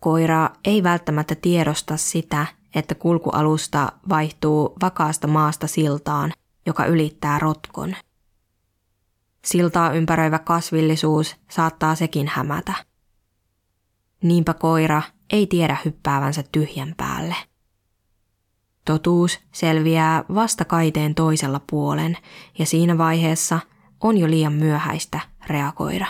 Koira 0.00 0.50
ei 0.64 0.82
välttämättä 0.82 1.34
tiedosta 1.34 1.96
sitä, 1.96 2.46
että 2.74 2.94
kulkualusta 2.94 3.92
vaihtuu 4.08 4.76
vakaasta 4.82 5.26
maasta 5.26 5.66
siltaan, 5.66 6.32
joka 6.66 6.86
ylittää 6.86 7.38
rotkon. 7.38 7.96
Siltaa 9.44 9.92
ympäröivä 9.92 10.38
kasvillisuus 10.38 11.36
saattaa 11.50 11.94
sekin 11.94 12.28
hämätä. 12.28 12.72
Niinpä 14.22 14.54
koira 14.54 15.02
ei 15.30 15.46
tiedä 15.46 15.76
hyppäävänsä 15.84 16.44
tyhjän 16.52 16.94
päälle. 16.96 17.36
Totuus 18.84 19.40
selviää 19.52 20.24
vasta 20.34 20.64
kaiteen 20.64 21.14
toisella 21.14 21.60
puolen 21.70 22.16
ja 22.58 22.66
siinä 22.66 22.98
vaiheessa 22.98 23.60
on 24.00 24.18
jo 24.18 24.30
liian 24.30 24.52
myöhäistä 24.52 25.20
reagoida. 25.46 26.06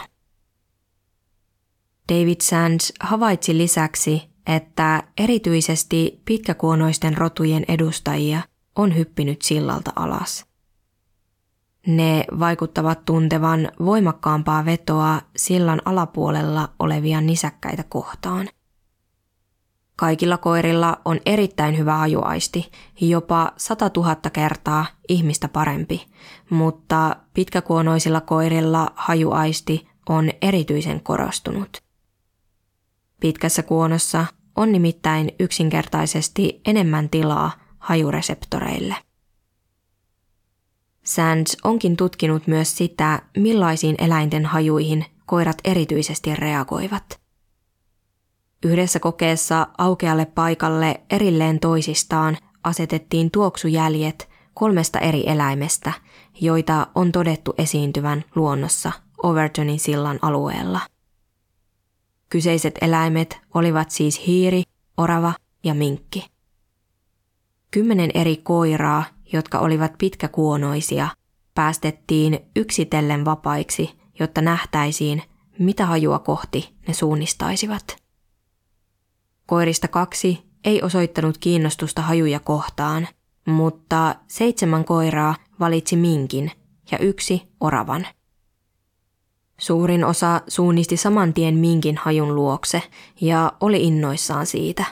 David 2.13 2.41
Sands 2.43 2.93
havaitsi 3.01 3.59
lisäksi, 3.59 4.31
että 4.47 5.03
erityisesti 5.19 6.23
pitkäkuonoisten 6.25 7.17
rotujen 7.17 7.65
edustajia 7.69 8.43
on 8.77 8.97
hyppinyt 8.97 9.43
sillalta 9.43 9.93
alas. 9.97 10.47
Ne 11.87 12.25
vaikuttavat 12.39 13.05
tuntevan 13.05 13.73
voimakkaampaa 13.85 14.65
vetoa 14.65 15.21
sillan 15.37 15.83
alapuolella 15.85 16.69
olevia 16.79 17.21
nisäkkäitä 17.21 17.85
kohtaan. 17.89 18.49
Kaikilla 20.01 20.39
koirilla 20.39 21.01
on 21.05 21.21
erittäin 21.27 21.79
hyvä 21.79 21.97
hajuaisti, 21.97 22.71
jopa 23.01 23.53
100 23.57 23.91
000 23.97 24.17
kertaa 24.33 24.87
ihmistä 25.09 25.49
parempi, 25.49 26.07
mutta 26.51 27.17
pitkäkuonoisilla 27.35 28.21
koirilla 28.21 28.93
hajuaisti 28.95 29.89
on 30.09 30.31
erityisen 30.43 31.01
korostunut. 31.01 31.83
Pitkässä 33.21 33.63
kuonossa 33.63 34.27
on 34.57 34.73
nimittäin 34.73 35.33
yksinkertaisesti 35.41 36.61
enemmän 36.67 37.09
tilaa 37.09 37.51
hajureseptoreille. 37.79 38.97
Sands 41.05 41.57
onkin 41.65 41.97
tutkinut 41.97 42.47
myös 42.47 42.77
sitä, 42.77 43.23
millaisiin 43.37 43.95
eläinten 43.99 44.47
hajuihin 44.47 45.05
koirat 45.27 45.59
erityisesti 45.65 46.37
reagoivat. 46.37 47.20
Yhdessä 48.65 49.01
kokeessa 49.01 49.67
aukealle 49.79 50.27
paikalle 50.27 51.01
erilleen 51.11 51.61
toisistaan 51.61 52.37
asetettiin 52.65 53.31
tuoksujäljet 53.31 54.29
kolmesta 54.55 54.99
eri 54.99 55.25
eläimestä, 55.27 55.93
joita 56.41 56.87
on 56.95 57.13
todettu 57.13 57.55
esiintyvän 57.59 58.25
luonnossa 58.35 58.93
Overtonin 59.23 59.81
sillan 59.81 60.19
alueella. 60.23 60.81
Kyseiset 62.29 62.79
eläimet 62.81 63.39
olivat 63.55 63.91
siis 63.91 64.27
hiiri, 64.27 64.63
orava 64.97 65.33
ja 65.65 65.75
minkki. 65.75 66.27
Kymmenen 67.71 68.11
eri 68.15 68.37
koiraa, 68.37 69.05
jotka 69.33 69.59
olivat 69.59 69.93
pitkäkuonoisia, 69.99 71.09
päästettiin 71.55 72.39
yksitellen 72.57 73.25
vapaiksi, 73.25 73.91
jotta 74.21 74.41
nähtäisiin, 74.41 75.23
mitä 75.59 75.87
hajua 75.87 76.19
kohti 76.19 76.75
ne 76.89 76.95
suunnistaisivat. 76.95 77.97
Koirista 79.51 79.89
kaksi 79.89 80.43
ei 80.65 80.83
osoittanut 80.83 81.39
kiinnostusta 81.39 82.03
hajuja 82.03 82.41
kohtaan, 82.41 83.09
mutta 83.47 84.15
seitsemän 84.27 84.85
koiraa 84.85 85.35
valitsi 85.61 85.97
minkin 85.97 86.51
ja 86.91 86.99
yksi 86.99 87.43
oravan. 87.61 88.07
Suurin 89.59 90.05
osa 90.05 90.41
suunnisti 90.49 90.97
saman 90.97 91.35
tien 91.35 91.55
minkin 91.55 91.97
hajun 91.97 92.35
luokse 92.35 92.83
ja 93.21 93.53
oli 93.61 93.83
innoissaan 93.83 94.47
siitä. 94.47 94.85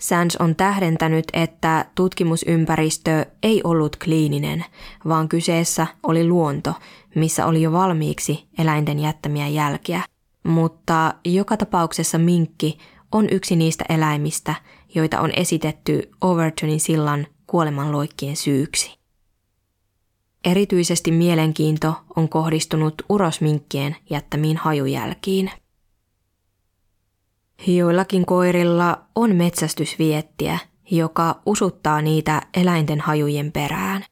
Sands 0.00 0.36
on 0.36 0.56
tähdentänyt, 0.56 1.24
että 1.32 1.84
tutkimusympäristö 1.94 3.26
ei 3.42 3.60
ollut 3.64 3.96
kliininen, 4.04 4.64
vaan 5.08 5.28
kyseessä 5.28 5.86
oli 6.02 6.28
luonto, 6.28 6.74
missä 7.14 7.46
oli 7.46 7.62
jo 7.62 7.72
valmiiksi 7.72 8.48
eläinten 8.58 8.98
jättämiä 8.98 9.48
jälkiä. 9.48 10.02
Mutta 10.44 11.14
joka 11.24 11.56
tapauksessa 11.56 12.18
minkki 12.18 12.78
on 13.12 13.28
yksi 13.30 13.56
niistä 13.56 13.84
eläimistä, 13.88 14.54
joita 14.94 15.20
on 15.20 15.30
esitetty 15.36 16.10
Overtonin 16.20 16.80
sillan 16.80 17.26
kuolemanloikkien 17.46 18.36
syyksi. 18.36 18.98
Erityisesti 20.44 21.12
mielenkiinto 21.12 21.94
on 22.16 22.28
kohdistunut 22.28 22.94
urosminkkien 23.08 23.96
jättämiin 24.10 24.56
hajujälkiin. 24.56 25.50
Joillakin 27.66 28.26
koirilla 28.26 29.02
on 29.14 29.36
metsästysviettiä, 29.36 30.58
joka 30.90 31.42
usuttaa 31.46 32.02
niitä 32.02 32.42
eläinten 32.54 33.00
hajujen 33.00 33.52
perään. 33.52 34.04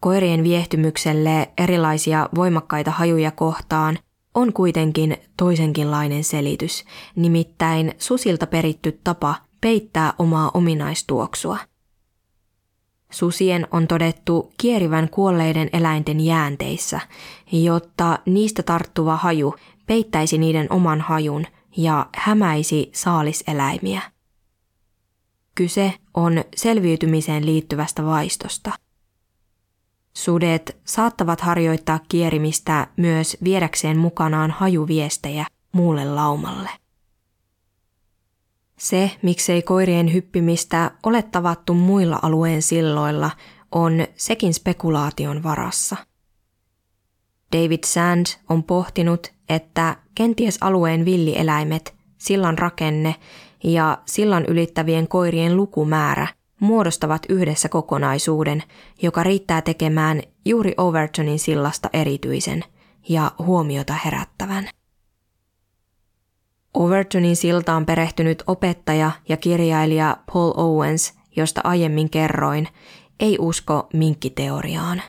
Koirien 0.00 0.44
viehtymykselle 0.44 1.52
erilaisia 1.58 2.28
voimakkaita 2.34 2.90
hajuja 2.90 3.30
kohtaan 3.30 3.98
on 4.34 4.52
kuitenkin 4.52 5.16
toisenkinlainen 5.36 6.24
selitys, 6.24 6.84
nimittäin 7.16 7.94
susilta 7.98 8.46
peritty 8.46 9.00
tapa 9.04 9.34
peittää 9.60 10.14
omaa 10.18 10.50
ominaistuoksua. 10.54 11.58
Susien 13.10 13.66
on 13.70 13.88
todettu 13.88 14.52
kierivän 14.60 15.08
kuolleiden 15.08 15.70
eläinten 15.72 16.20
jäänteissä, 16.20 17.00
jotta 17.52 18.18
niistä 18.26 18.62
tarttuva 18.62 19.16
haju 19.16 19.54
peittäisi 19.86 20.38
niiden 20.38 20.66
oman 20.72 21.00
hajun 21.00 21.46
ja 21.76 22.06
hämäisi 22.16 22.90
saaliseläimiä. 22.94 24.02
Kyse 25.54 25.94
on 26.14 26.44
selviytymiseen 26.56 27.46
liittyvästä 27.46 28.04
vaistosta– 28.04 28.72
Sudet 30.16 30.76
saattavat 30.84 31.40
harjoittaa 31.40 32.00
kierimistä 32.08 32.86
myös 32.96 33.36
viedäkseen 33.44 33.98
mukanaan 33.98 34.50
hajuviestejä 34.50 35.46
muulle 35.72 36.04
laumalle. 36.04 36.70
Se, 38.78 39.10
miksei 39.22 39.62
koirien 39.62 40.12
hyppimistä 40.12 40.90
ole 41.02 41.22
tavattu 41.22 41.74
muilla 41.74 42.18
alueen 42.22 42.62
silloilla, 42.62 43.30
on 43.72 44.06
sekin 44.16 44.54
spekulaation 44.54 45.42
varassa. 45.42 45.96
David 47.56 47.84
Sand 47.86 48.26
on 48.48 48.62
pohtinut, 48.62 49.32
että 49.48 49.96
kenties 50.14 50.58
alueen 50.60 51.04
villieläimet, 51.04 51.94
sillan 52.18 52.58
rakenne 52.58 53.14
ja 53.64 53.98
sillan 54.06 54.44
ylittävien 54.44 55.08
koirien 55.08 55.56
lukumäärä– 55.56 56.26
muodostavat 56.60 57.22
yhdessä 57.28 57.68
kokonaisuuden, 57.68 58.62
joka 59.02 59.22
riittää 59.22 59.62
tekemään 59.62 60.22
juuri 60.44 60.74
Overtonin 60.76 61.38
sillasta 61.38 61.90
erityisen 61.92 62.64
ja 63.08 63.32
huomiota 63.38 63.94
herättävän. 64.04 64.68
Overtonin 66.74 67.36
siltaan 67.36 67.86
perehtynyt 67.86 68.42
opettaja 68.46 69.10
ja 69.28 69.36
kirjailija 69.36 70.16
Paul 70.32 70.52
Owens, 70.56 71.14
josta 71.36 71.60
aiemmin 71.64 72.10
kerroin, 72.10 72.68
ei 73.20 73.36
usko 73.40 73.88
minkkiteoriaan. 73.92 75.02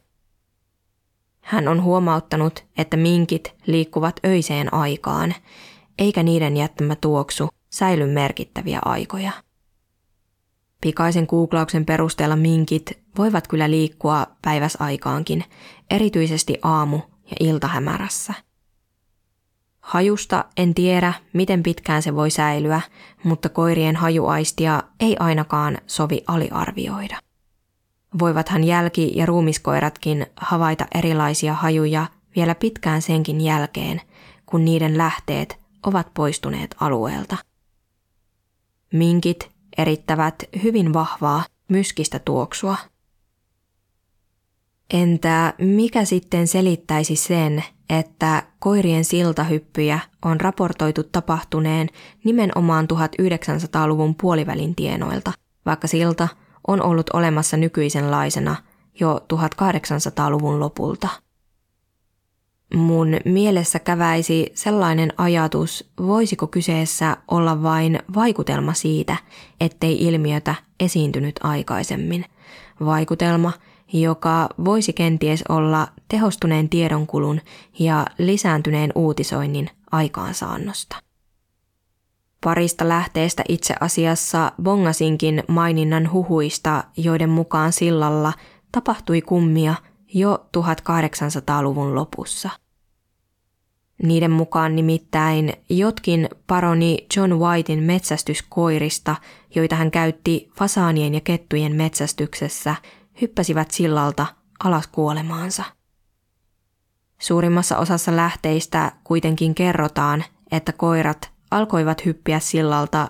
Hän 1.41 1.67
on 1.67 1.83
huomauttanut, 1.83 2.65
että 2.77 2.97
minkit 2.97 3.55
liikkuvat 3.65 4.19
öiseen 4.25 4.73
aikaan, 4.73 5.35
eikä 5.99 6.23
niiden 6.23 6.57
jättämä 6.57 6.95
tuoksu 6.95 7.49
säily 7.69 8.07
merkittäviä 8.07 8.79
aikoja. 8.85 9.31
Pikaisen 10.81 11.25
googlauksen 11.29 11.85
perusteella 11.85 12.35
minkit 12.35 12.99
voivat 13.17 13.47
kyllä 13.47 13.69
liikkua 13.69 14.27
päiväsaikaankin, 14.41 15.43
erityisesti 15.89 16.57
aamu- 16.61 17.01
ja 17.31 17.37
iltahämärässä. 17.39 18.33
Hajusta 19.79 20.45
en 20.57 20.73
tiedä, 20.73 21.13
miten 21.33 21.63
pitkään 21.63 22.01
se 22.01 22.15
voi 22.15 22.29
säilyä, 22.29 22.81
mutta 23.23 23.49
koirien 23.49 23.95
hajuaistia 23.95 24.83
ei 24.99 25.15
ainakaan 25.19 25.77
sovi 25.87 26.23
aliarvioida. 26.27 27.17
Voivathan 28.19 28.63
jälki- 28.63 29.11
ja 29.15 29.25
ruumiskoiratkin 29.25 30.25
havaita 30.35 30.85
erilaisia 30.95 31.53
hajuja 31.53 32.07
vielä 32.35 32.55
pitkään 32.55 33.01
senkin 33.01 33.41
jälkeen, 33.41 34.01
kun 34.45 34.65
niiden 34.65 34.97
lähteet 34.97 35.59
ovat 35.85 36.13
poistuneet 36.13 36.75
alueelta. 36.79 37.37
Minkit 38.93 39.54
erittävät 39.77 40.43
hyvin 40.63 40.93
vahvaa 40.93 41.43
myskistä 41.69 42.19
tuoksua. 42.19 42.77
Entä 44.93 45.53
mikä 45.57 46.05
sitten 46.05 46.47
selittäisi 46.47 47.15
sen, 47.15 47.63
että 47.89 48.43
koirien 48.59 49.05
siltahyppyjä 49.05 49.99
on 50.25 50.41
raportoitu 50.41 51.03
tapahtuneen 51.03 51.89
nimenomaan 52.23 52.87
1900-luvun 52.93 54.15
puolivälin 54.15 54.75
tienoilta, 54.75 55.31
vaikka 55.65 55.87
silta 55.87 56.27
on 56.67 56.81
ollut 56.81 57.09
olemassa 57.13 57.57
nykyisenlaisena 57.57 58.55
jo 58.99 59.19
1800-luvun 59.33 60.59
lopulta– 60.59 61.09
mun 62.75 63.17
mielessä 63.25 63.79
käväisi 63.79 64.51
sellainen 64.53 65.13
ajatus, 65.17 65.91
voisiko 65.99 66.47
kyseessä 66.47 67.17
olla 67.27 67.63
vain 67.63 67.99
vaikutelma 68.15 68.73
siitä, 68.73 69.17
ettei 69.59 70.07
ilmiötä 70.07 70.55
esiintynyt 70.79 71.35
aikaisemmin. 71.43 72.25
Vaikutelma, 72.85 73.51
joka 73.93 74.49
voisi 74.65 74.93
kenties 74.93 75.43
olla 75.49 75.87
tehostuneen 76.07 76.69
tiedonkulun 76.69 77.41
ja 77.79 78.05
lisääntyneen 78.17 78.91
uutisoinnin 78.95 79.69
aikaansaannosta. 79.91 80.95
Parista 82.43 82.89
lähteestä 82.89 83.43
itse 83.49 83.75
asiassa 83.79 84.51
bongasinkin 84.63 85.43
maininnan 85.47 86.11
huhuista, 86.11 86.83
joiden 86.97 87.29
mukaan 87.29 87.73
sillalla 87.73 88.33
tapahtui 88.71 89.21
kummia 89.21 89.75
jo 90.13 90.45
1800-luvun 90.57 91.95
lopussa. 91.95 92.49
Niiden 94.03 94.31
mukaan 94.31 94.75
nimittäin 94.75 95.53
jotkin 95.69 96.29
paroni 96.47 97.05
John 97.15 97.33
Whitein 97.33 97.83
metsästyskoirista, 97.83 99.15
joita 99.55 99.75
hän 99.75 99.91
käytti 99.91 100.51
fasaanien 100.57 101.13
ja 101.13 101.21
kettujen 101.21 101.75
metsästyksessä, 101.75 102.75
hyppäsivät 103.21 103.71
sillalta 103.71 104.25
alas 104.63 104.87
kuolemaansa. 104.87 105.63
Suurimmassa 107.19 107.77
osassa 107.77 108.15
lähteistä 108.15 108.91
kuitenkin 109.03 109.55
kerrotaan, 109.55 110.23
että 110.51 110.71
koirat 110.71 111.31
alkoivat 111.51 112.05
hyppiä 112.05 112.39
sillalta 112.39 113.07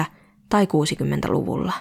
50- 0.00 0.04
tai 0.48 0.64
60-luvulla. 0.64 1.72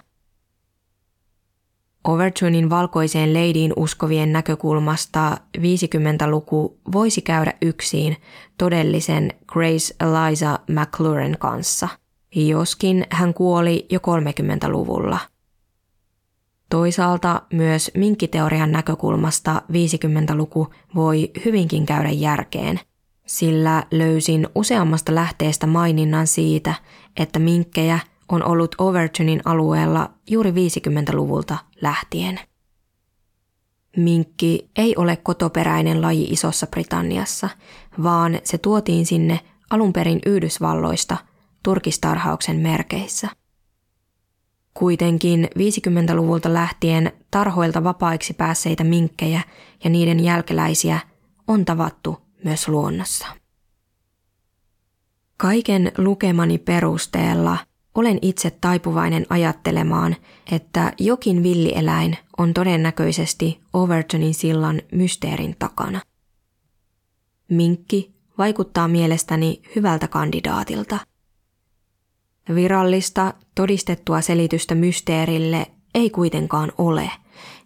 Overtonin 2.04 2.70
valkoiseen 2.70 3.34
leidiin 3.34 3.74
uskovien 3.76 4.34
näkökulmasta 4.34 5.38
50-luku 5.58 6.78
voisi 6.91 7.22
käydä 7.22 7.54
yksin 7.62 8.18
todellisen 8.58 9.34
Grace 9.47 9.95
Eliza 9.99 10.60
McLuren 10.68 11.38
kanssa, 11.39 11.88
joskin 12.36 13.06
hän 13.10 13.34
kuoli 13.34 13.86
jo 13.89 13.99
30-luvulla. 13.99 15.20
Toisaalta 16.70 17.41
myös 17.54 17.91
minkkiteorian 17.97 18.72
näkökulmasta 18.72 19.62
50-luku 19.72 20.68
voi 20.95 21.32
hyvinkin 21.45 21.86
käydä 21.86 22.10
järkeen, 22.10 22.80
sillä 23.26 23.84
löysin 23.91 24.47
useammasta 24.56 25.16
lähteestä 25.16 25.68
maininnan 25.68 26.28
siitä, 26.28 26.74
että 27.18 27.39
minkkejä 27.39 27.99
on 28.32 28.44
ollut 28.44 28.76
Overtonin 28.78 29.42
alueella 29.46 30.10
juuri 30.30 30.52
50-luvulta 30.52 31.58
lähtien. 31.82 32.40
Minkki 33.98 34.70
ei 34.76 34.96
ole 34.98 35.16
kotoperäinen 35.16 36.02
laji 36.02 36.24
Isossa 36.24 36.68
Britanniassa, 36.68 37.50
vaan 38.04 38.40
se 38.44 38.58
tuotiin 38.58 39.06
sinne 39.06 39.40
alun 39.70 39.94
perin 39.94 40.20
Yhdysvalloista 40.26 41.18
turkistarhauksen 41.64 42.56
merkeissä. 42.56 43.28
Kuitenkin 44.74 45.50
50-luvulta 45.58 46.54
lähtien 46.54 47.12
tarhoilta 47.32 47.84
vapaiksi 47.84 48.34
päässeitä 48.34 48.84
minkkejä 48.84 49.42
ja 49.84 49.90
niiden 49.90 50.24
jälkeläisiä 50.24 51.00
on 51.48 51.66
tavattu 51.66 52.18
myös 52.44 52.68
luonnossa. 52.68 53.28
Kaiken 55.38 55.92
lukemani 55.98 56.58
perusteella– 56.58 57.58
olen 57.96 58.20
itse 58.22 58.52
taipuvainen 58.52 59.26
ajattelemaan, 59.30 60.16
että 60.52 60.94
jokin 61.00 61.44
villieläin 61.44 62.18
on 62.38 62.54
todennäköisesti 62.54 63.62
Overtonin 63.74 64.34
sillan 64.34 64.82
mysteerin 64.92 65.56
takana. 65.60 66.02
Minkki 67.50 68.12
vaikuttaa 68.38 68.88
mielestäni 68.88 69.62
hyvältä 69.76 70.08
kandidaatilta. 70.08 70.98
Virallista, 72.56 73.34
todistettua 73.56 74.22
selitystä 74.22 74.76
mysteerille 74.76 75.68
ei 75.96 76.10
kuitenkaan 76.10 76.72
ole, 76.78 77.12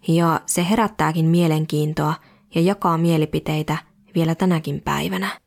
ja 0.08 0.40
se 0.46 0.66
herättääkin 0.70 1.26
mielenkiintoa 1.26 2.14
ja 2.54 2.60
jakaa 2.60 2.98
mielipiteitä 2.98 3.78
vielä 4.14 4.34
tänäkin 4.34 4.80
päivänä. 4.80 5.45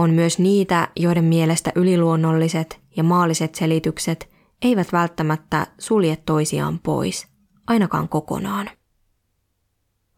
On 0.00 0.10
myös 0.10 0.38
niitä, 0.38 0.88
joiden 0.96 1.24
mielestä 1.24 1.72
yliluonnolliset 1.74 2.80
ja 2.96 3.04
maalliset 3.04 3.54
selitykset 3.54 4.28
eivät 4.62 4.92
välttämättä 4.92 5.66
sulje 5.78 6.16
toisiaan 6.16 6.78
pois, 6.78 7.26
ainakaan 7.66 8.08
kokonaan. 8.08 8.70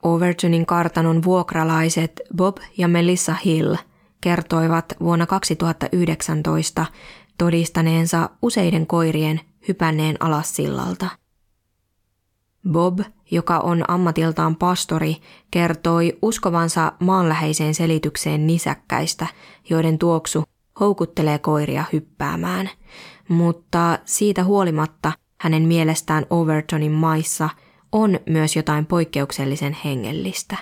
Overtonin 0.03 0.67
kartanon 0.67 1.25
vuokralaiset 1.25 2.21
Bob 2.37 2.57
ja 2.79 2.89
Melissa 2.89 3.35
Hill 3.45 3.75
kertoivat 4.21 4.93
vuonna 5.01 5.27
2019 5.27 6.87
todistaneensa 7.39 8.31
useiden 8.43 8.87
koirien 8.87 9.41
hypänneen 9.69 10.17
alas 10.21 10.57
sillalta– 10.57 11.09
Bob, 12.71 13.01
joka 13.31 13.59
on 13.59 13.85
ammatiltaan 13.89 14.57
pastori, 14.57 15.17
kertoi 15.51 16.19
uskovansa 16.23 16.93
maanläheiseen 17.01 17.75
selitykseen 17.75 18.47
nisäkkäistä, 18.47 19.27
joiden 19.71 19.99
tuoksu 19.99 20.45
houkuttelee 20.81 21.39
koiria 21.39 21.85
hyppäämään. 21.93 22.71
Mutta 23.29 23.99
siitä 24.05 24.45
huolimatta 24.45 25.13
hänen 25.41 25.63
mielestään 25.63 26.27
Overtonin 26.31 26.93
maissa 26.93 27.49
on 27.93 28.21
myös 28.29 28.57
jotain 28.57 28.87
poikkeuksellisen 28.87 29.77
hengellistä. 29.85 30.57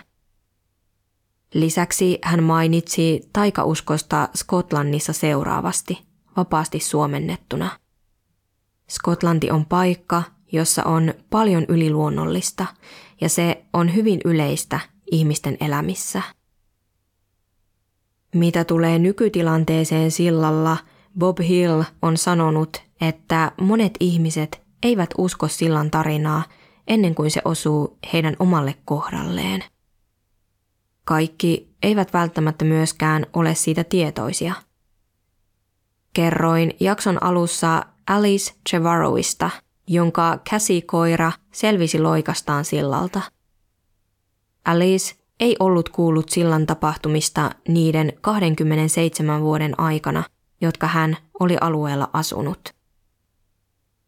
Lisäksi 1.55 2.18
hän 2.22 2.42
mainitsi 2.42 3.28
taikauskosta 3.32 4.28
Skotlannissa 4.34 5.12
seuraavasti, 5.12 5.98
vapaasti 6.36 6.80
suomennettuna. 6.80 7.70
Skotlanti 8.88 9.51
on 9.51 9.66
paikka, 9.66 10.22
jossa 10.53 10.82
on 10.84 11.14
paljon 11.30 11.64
yliluonnollista 11.68 12.66
ja 13.20 13.28
se 13.28 13.64
on 13.72 13.94
hyvin 13.94 14.20
yleistä 14.24 14.80
ihmisten 15.11 15.57
elämissä. 15.61 16.22
Mitä 18.34 18.64
tulee 18.64 18.98
nykytilanteeseen 18.98 20.11
sillalla, 20.11 20.76
Bob 21.18 21.38
Hill 21.40 21.82
on 22.03 22.16
sanonut, 22.16 22.82
että 23.01 23.53
monet 23.61 23.92
ihmiset 24.01 24.61
eivät 24.82 25.11
usko 25.18 25.48
sillan 25.48 25.90
tarinaa 25.90 26.44
ennen 26.88 27.14
kuin 27.14 27.30
se 27.30 27.42
osuu 27.44 27.98
heidän 28.12 28.36
omalle 28.38 28.74
kohdalleen. 28.84 29.64
Kaikki 31.05 31.74
eivät 31.82 32.12
välttämättä 32.12 32.64
myöskään 32.64 33.26
ole 33.32 33.55
siitä 33.55 33.84
tietoisia. 33.84 34.55
Kerroin 36.12 36.74
jakson 36.80 37.22
alussa 37.22 37.86
Alice 38.07 38.53
Chevaroista– 38.68 39.51
jonka 39.93 40.38
käsikoira 40.51 41.32
selvisi 41.53 42.01
loikastaan 42.01 42.64
sillalta. 42.64 43.20
Alice 44.64 45.14
ei 45.41 45.57
ollut 45.61 45.88
kuullut 45.88 46.28
sillan 46.28 46.66
tapahtumista 46.66 47.51
niiden 47.68 48.12
27 48.20 49.43
vuoden 49.43 49.80
aikana, 49.80 50.24
jotka 50.61 50.86
hän 50.86 51.16
oli 51.41 51.57
alueella 51.61 52.11
asunut. 52.12 52.74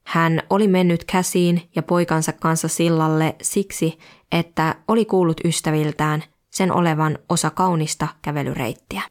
Hän 0.05 0.43
oli 0.51 0.68
mennyt 0.68 1.05
käsiin 1.05 1.70
ja 1.76 1.83
poikansa 1.83 2.33
kanssa 2.33 2.68
sillalle 2.68 3.37
siksi, 3.43 3.99
että 4.33 4.74
oli 4.89 5.05
kuullut 5.05 5.41
ystäviltään 5.45 6.24
sen 6.51 6.72
olevan 6.72 7.18
osa 7.28 7.51
kaunista 7.51 8.09
kävelyreittiä. 8.22 9.03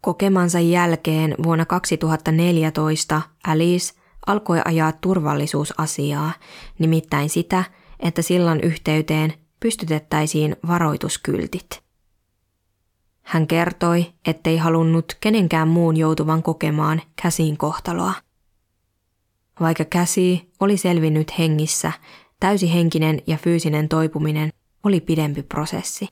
Kokemansa 0.00 0.60
jälkeen 0.60 1.34
vuonna 1.42 1.64
2014 1.64 3.22
Alice 3.46 3.94
alkoi 4.26 4.60
ajaa 4.64 4.92
turvallisuusasiaa, 4.92 6.32
nimittäin 6.78 7.30
sitä, 7.30 7.64
että 8.00 8.22
sillan 8.22 8.60
yhteyteen 8.60 9.34
pystytettäisiin 9.60 10.56
varoituskyltit. 10.68 11.82
Hän 13.22 13.46
kertoi, 13.46 14.12
ettei 14.26 14.56
halunnut 14.56 15.16
kenenkään 15.20 15.68
muun 15.68 15.96
joutuvan 15.96 16.42
kokemaan 16.42 17.02
käsiin 17.22 17.56
kohtaloa. 17.56 18.14
Vaikka 19.60 19.84
käsi 19.84 20.52
oli 20.60 20.76
selvinnyt 20.76 21.38
hengissä, 21.38 21.92
täysi 22.40 22.74
henkinen 22.74 23.22
ja 23.26 23.36
fyysinen 23.36 23.88
toipuminen 23.88 24.50
oli 24.84 25.00
pidempi 25.00 25.42
prosessi. 25.42 26.08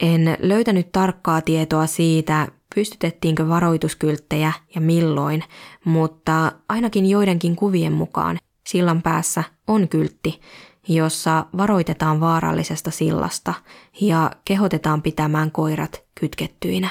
En 0.00 0.36
löytänyt 0.40 0.92
tarkkaa 0.92 1.40
tietoa 1.40 1.86
siitä, 1.86 2.48
pystytettiinkö 2.74 3.48
varoituskylttejä 3.48 4.52
ja 4.74 4.80
milloin, 4.80 5.44
mutta 5.84 6.52
ainakin 6.68 7.06
joidenkin 7.06 7.56
kuvien 7.56 7.92
mukaan 7.92 8.38
sillan 8.66 9.02
päässä 9.02 9.44
on 9.66 9.88
kyltti, 9.88 10.40
jossa 10.88 11.46
varoitetaan 11.56 12.20
vaarallisesta 12.20 12.90
sillasta 12.90 13.54
ja 14.00 14.30
kehotetaan 14.44 15.02
pitämään 15.02 15.52
koirat 15.52 16.04
kytkettyinä. 16.20 16.88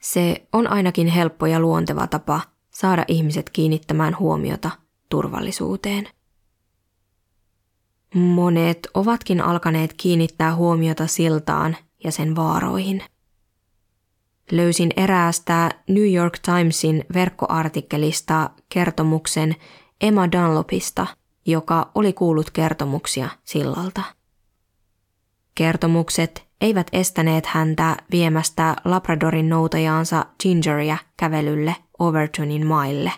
Se 0.00 0.48
on 0.52 0.66
ainakin 0.66 1.06
helppo 1.06 1.46
ja 1.46 1.60
luonteva 1.60 2.06
tapa 2.06 2.40
saada 2.70 3.04
ihmiset 3.08 3.50
kiinnittämään 3.50 4.18
huomiota 4.18 4.70
turvallisuuteen. 5.08 6.08
Monet 8.14 8.88
ovatkin 8.94 9.40
alkaneet 9.40 9.94
kiinnittää 9.96 10.54
huomiota 10.54 11.06
siltaan 11.06 11.76
ja 12.04 12.12
sen 12.12 12.36
vaaroihin– 12.36 13.02
löysin 14.52 14.90
eräästä 14.96 15.70
New 15.88 16.14
York 16.14 16.38
Timesin 16.38 17.04
verkkoartikkelista 17.14 18.50
kertomuksen 18.68 19.56
Emma 20.00 20.32
Dunlopista, 20.32 21.06
joka 21.46 21.90
oli 21.94 22.12
kuullut 22.12 22.50
kertomuksia 22.50 23.28
sillalta. 23.44 24.02
Kertomukset 25.54 26.46
eivät 26.60 26.86
estäneet 26.92 27.46
häntä 27.46 27.96
viemästä 28.10 28.76
Labradorin 28.84 29.48
noutajaansa 29.48 30.24
Gingeria 30.42 30.96
kävelylle 31.16 31.76
Overtonin 31.98 32.66
maille, 32.66 33.12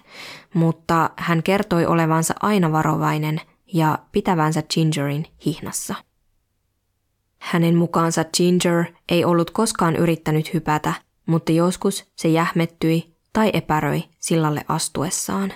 mutta 0.54 1.10
hän 1.16 1.42
kertoi 1.42 1.86
olevansa 1.86 2.34
aina 2.42 2.72
varovainen 2.72 3.40
ja 3.72 3.98
pitävänsä 4.12 4.62
Gingerin 4.74 5.26
hihnassa. 5.46 5.94
Hänen 7.38 7.76
mukaansa 7.76 8.24
Ginger 8.24 8.84
ei 9.08 9.24
ollut 9.24 9.50
koskaan 9.50 9.96
yrittänyt 9.96 10.54
hypätä, 10.54 10.94
mutta 11.26 11.52
joskus 11.52 12.12
se 12.16 12.28
jähmettyi 12.28 13.16
tai 13.32 13.50
epäröi 13.52 14.02
sillalle 14.18 14.64
astuessaan. 14.68 15.52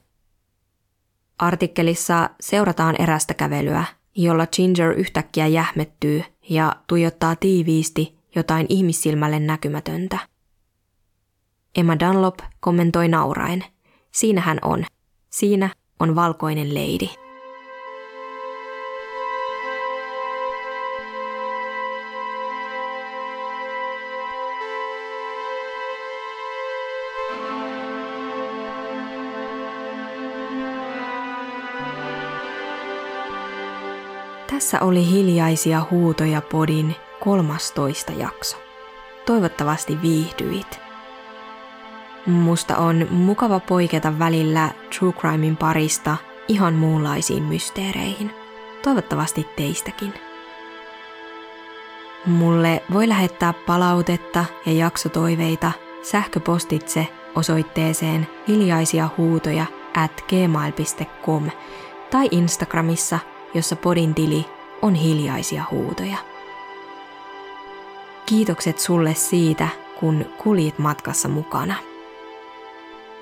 Artikkelissa 1.39 2.31
seurataan 2.41 2.97
erästä 2.99 3.35
kävelyä, 3.35 3.85
jolla 4.16 4.47
Ginger 4.47 4.93
yhtäkkiä 4.93 5.47
jähmettyy 5.47 6.23
ja 6.49 6.77
tuijottaa 6.87 7.37
tiiviisti 7.37 8.18
jotain 8.37 8.66
ihmissilmälle 8.68 9.41
näkymätöntä. 9.41 10.18
Emma 11.77 12.01
Dunlop 12.01 12.39
kommentoi 12.61 13.09
nauraen. 13.09 13.64
Siinä 14.12 14.41
hän 14.41 14.59
on. 14.62 14.85
Siinä 15.31 15.71
on 16.01 16.14
valkoinen 16.14 16.75
leidi. 16.75 17.11
Tässä 34.61 34.81
oli 34.81 35.11
hiljaisia 35.11 35.87
huutoja 35.91 36.43
podin 36.43 36.97
13 37.21 38.13
jakso. 38.13 38.57
Toivottavasti 39.27 40.03
viihdyit. 40.03 40.81
Musta 42.27 42.77
on 42.77 43.07
mukava 43.11 43.61
poiketa 43.61 44.19
välillä 44.19 44.71
True 44.99 45.13
Crimein 45.13 45.57
parista 45.57 46.17
ihan 46.49 46.75
muunlaisiin 46.75 47.43
mysteereihin. 47.43 48.31
Toivottavasti 48.83 49.47
teistäkin. 49.57 50.15
Mulle 52.27 52.83
voi 52.93 53.09
lähettää 53.09 53.55
palautetta 53.67 54.45
ja 54.67 54.73
jaksotoiveita 54.73 55.73
sähköpostitse 56.03 57.07
osoitteeseen 57.35 58.27
hiljaisia 58.49 59.09
huutoja 59.17 59.67
at 59.97 60.25
gmail.com 60.29 61.51
tai 62.11 62.29
Instagramissa– 62.31 63.19
jossa 63.55 63.77
podin 63.77 64.15
tili 64.15 64.47
on 64.83 64.95
hiljaisia 64.95 65.65
huutoja. 65.71 66.17
Kiitokset 68.27 68.79
sulle 68.79 69.15
siitä, 69.15 69.69
kun 70.01 70.27
kulit 70.39 70.79
matkassa 70.79 71.29
mukana. 71.29 71.75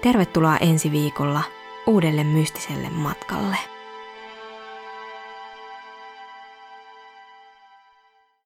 Tervetuloa 0.03 0.57
ensi 0.57 0.91
viikolla 0.93 1.43
uudelle 1.87 2.25
mystiselle 2.25 2.91
matkalle. 2.91 3.78